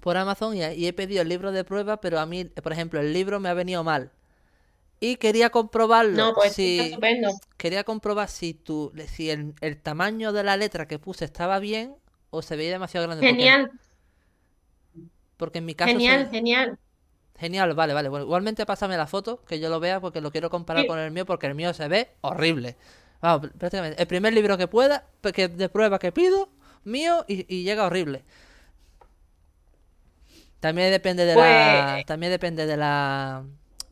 [0.00, 2.98] por Amazon y, y he pedido el libro de prueba, pero a mí, por ejemplo,
[3.00, 4.10] el libro me ha venido mal.
[5.00, 6.12] Y quería comprobarlo.
[6.16, 6.96] No, pues si,
[7.58, 11.96] quería comprobar si tu, si el, el tamaño de la letra que puse estaba bien
[12.32, 13.24] o se veía demasiado grande.
[13.24, 13.70] Genial,
[15.36, 16.78] Porque, en mi caso se- genial, genial.
[17.38, 18.08] Genial, vale, vale.
[18.08, 20.88] Bueno, igualmente pásame la foto, que yo lo vea, porque lo quiero comparar Sí.
[20.88, 22.76] con el mío, porque el mío se ve horrible.
[23.20, 24.00] Vamos, pr- prácticamente.
[24.00, 25.04] El primer libro que pueda,
[25.34, 26.48] que de prueba que pido,
[26.84, 28.24] mío, y, y llega horrible.
[30.60, 31.92] También depende de la.
[31.94, 33.44] Pues- También depende de la.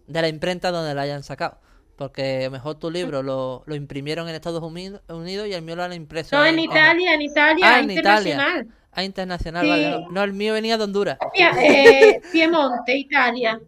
[0.06, 1.58] de la imprenta donde la hayan sacado.
[2.00, 5.82] Porque mejor tu libro lo, lo imprimieron en Estados Unidos Unidos y el mío lo
[5.82, 7.98] han impreso No, en Italia, en Italia, Ah, en Italia.
[8.32, 8.68] internacional.
[8.90, 9.84] Ah, internacional, vale.
[9.84, 9.90] Sí.
[9.90, 11.18] No, no, el mío venía de Honduras.
[11.38, 13.60] Eh, Piemonte, Italia.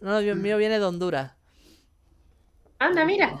[0.00, 1.30] No, el mío viene de Honduras.
[2.80, 3.38] Anda, mira.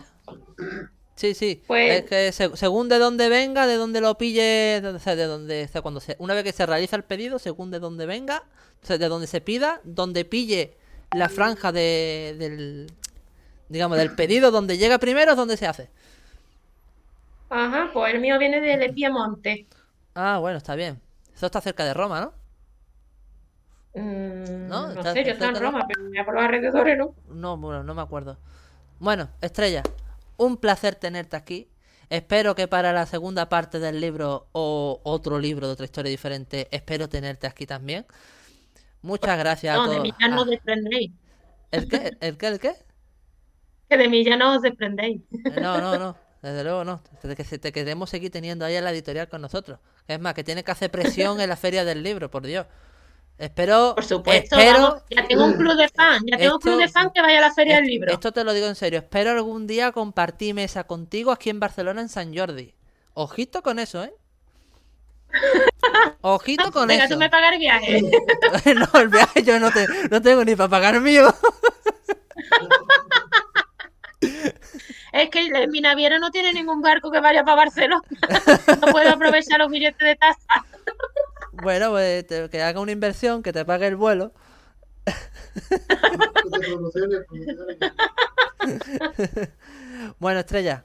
[1.16, 1.60] Sí, sí.
[1.66, 5.16] Pues- Es que se- según de dónde venga, de dónde lo pille, de, o sea,
[5.16, 7.80] de dónde, o sea, cuando se, una vez que se realiza el pedido, según de
[7.80, 8.44] dónde venga,
[8.80, 10.76] o sea, de dónde se pida, donde pille
[11.12, 12.86] la franja de, del,
[13.68, 15.90] digamos, del pedido, donde llega primero es donde se hace.
[17.50, 19.66] Ajá, pues el mío viene del Piemonte.
[20.14, 21.00] Ah, bueno, está bien.
[21.34, 22.32] Eso está cerca de Roma, ¿no?
[24.00, 24.88] Mm, ¿No?
[24.88, 27.14] no ¿Está- sé, yo estoy en de Roma, pero ya por los alrededores, ¿no?
[27.28, 28.38] No, bueno, no me acuerdo.
[28.98, 29.82] Bueno, Estrella,
[30.36, 31.68] un placer tenerte aquí.
[32.10, 36.68] Espero que para la segunda parte del libro o otro libro de otra historia diferente,
[36.70, 38.04] espero tenerte aquí también.
[39.02, 40.02] Muchas gracias a No, de todos.
[40.02, 41.14] mí ya no os Ah.
[41.70, 42.16] ¿El qué?
[42.20, 42.46] ¿El qué?
[42.46, 42.74] ¿El qué?
[43.94, 45.22] Que de mí ya no os desprendéis.
[45.32, 46.16] Eh, No, no, no.
[46.42, 47.00] Desde luego no.
[47.22, 49.78] Te, que- te queremos seguir teniendo ahí en la editorial con nosotros.
[50.08, 52.66] Es más, que tiene que hacer presión en la feria del libro, por Dios.
[53.38, 56.78] Espero, Por supuesto, espero, vamos, ya tengo un club de fans, ya tengo un club
[56.78, 58.12] de fans que vaya a la feria del libro.
[58.12, 58.98] Esto te lo digo en serio.
[59.00, 62.74] Espero algún día compartir mesa contigo aquí en Barcelona, en San Jordi.
[63.14, 64.12] Ojito con eso, ¿eh?
[66.20, 67.14] Ojito con Venga, eso.
[67.14, 68.02] tú me pagas el viaje.
[68.74, 71.34] no, el viaje yo no, te, no tengo ni para pagar mío.
[75.12, 78.02] Es que mi naviera no tiene ningún barco que vaya para Barcelona.
[78.80, 80.64] No puedo aprovechar los billetes de tasa.
[81.52, 84.32] bueno, pues te- que haga una inversión, que te pague el vuelo.
[90.18, 90.84] Bueno, Estrella,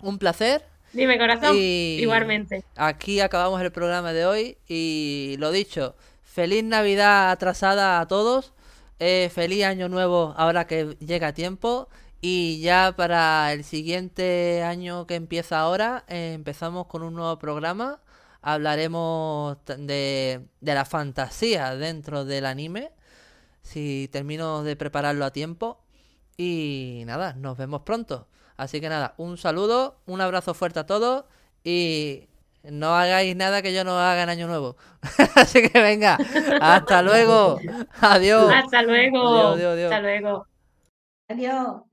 [0.00, 0.64] un placer.
[0.92, 1.56] Dime, corazón.
[1.56, 2.64] Y Igualmente.
[2.76, 8.52] Aquí acabamos el programa de hoy y lo dicho, feliz Navidad atrasada a todos,
[8.98, 11.88] eh, feliz año nuevo ahora que llega a tiempo
[12.22, 18.00] y ya para el siguiente año que empieza ahora eh, empezamos con un nuevo programa,
[18.42, 22.92] hablaremos de, de la fantasía dentro del anime,
[23.62, 25.82] si termino de prepararlo a tiempo
[26.36, 28.28] y nada, nos vemos pronto.
[28.56, 31.24] Así que nada, un saludo, un abrazo fuerte a todos
[31.64, 32.28] y
[32.62, 34.76] no hagáis nada que yo no haga en Año Nuevo.
[35.34, 36.18] Así que venga,
[36.60, 37.58] hasta luego.
[38.00, 38.52] Adiós.
[38.54, 39.18] Hasta luego.
[39.18, 39.92] Adiós, adiós, adiós.
[39.92, 40.46] Hasta luego.
[41.28, 41.91] Adiós.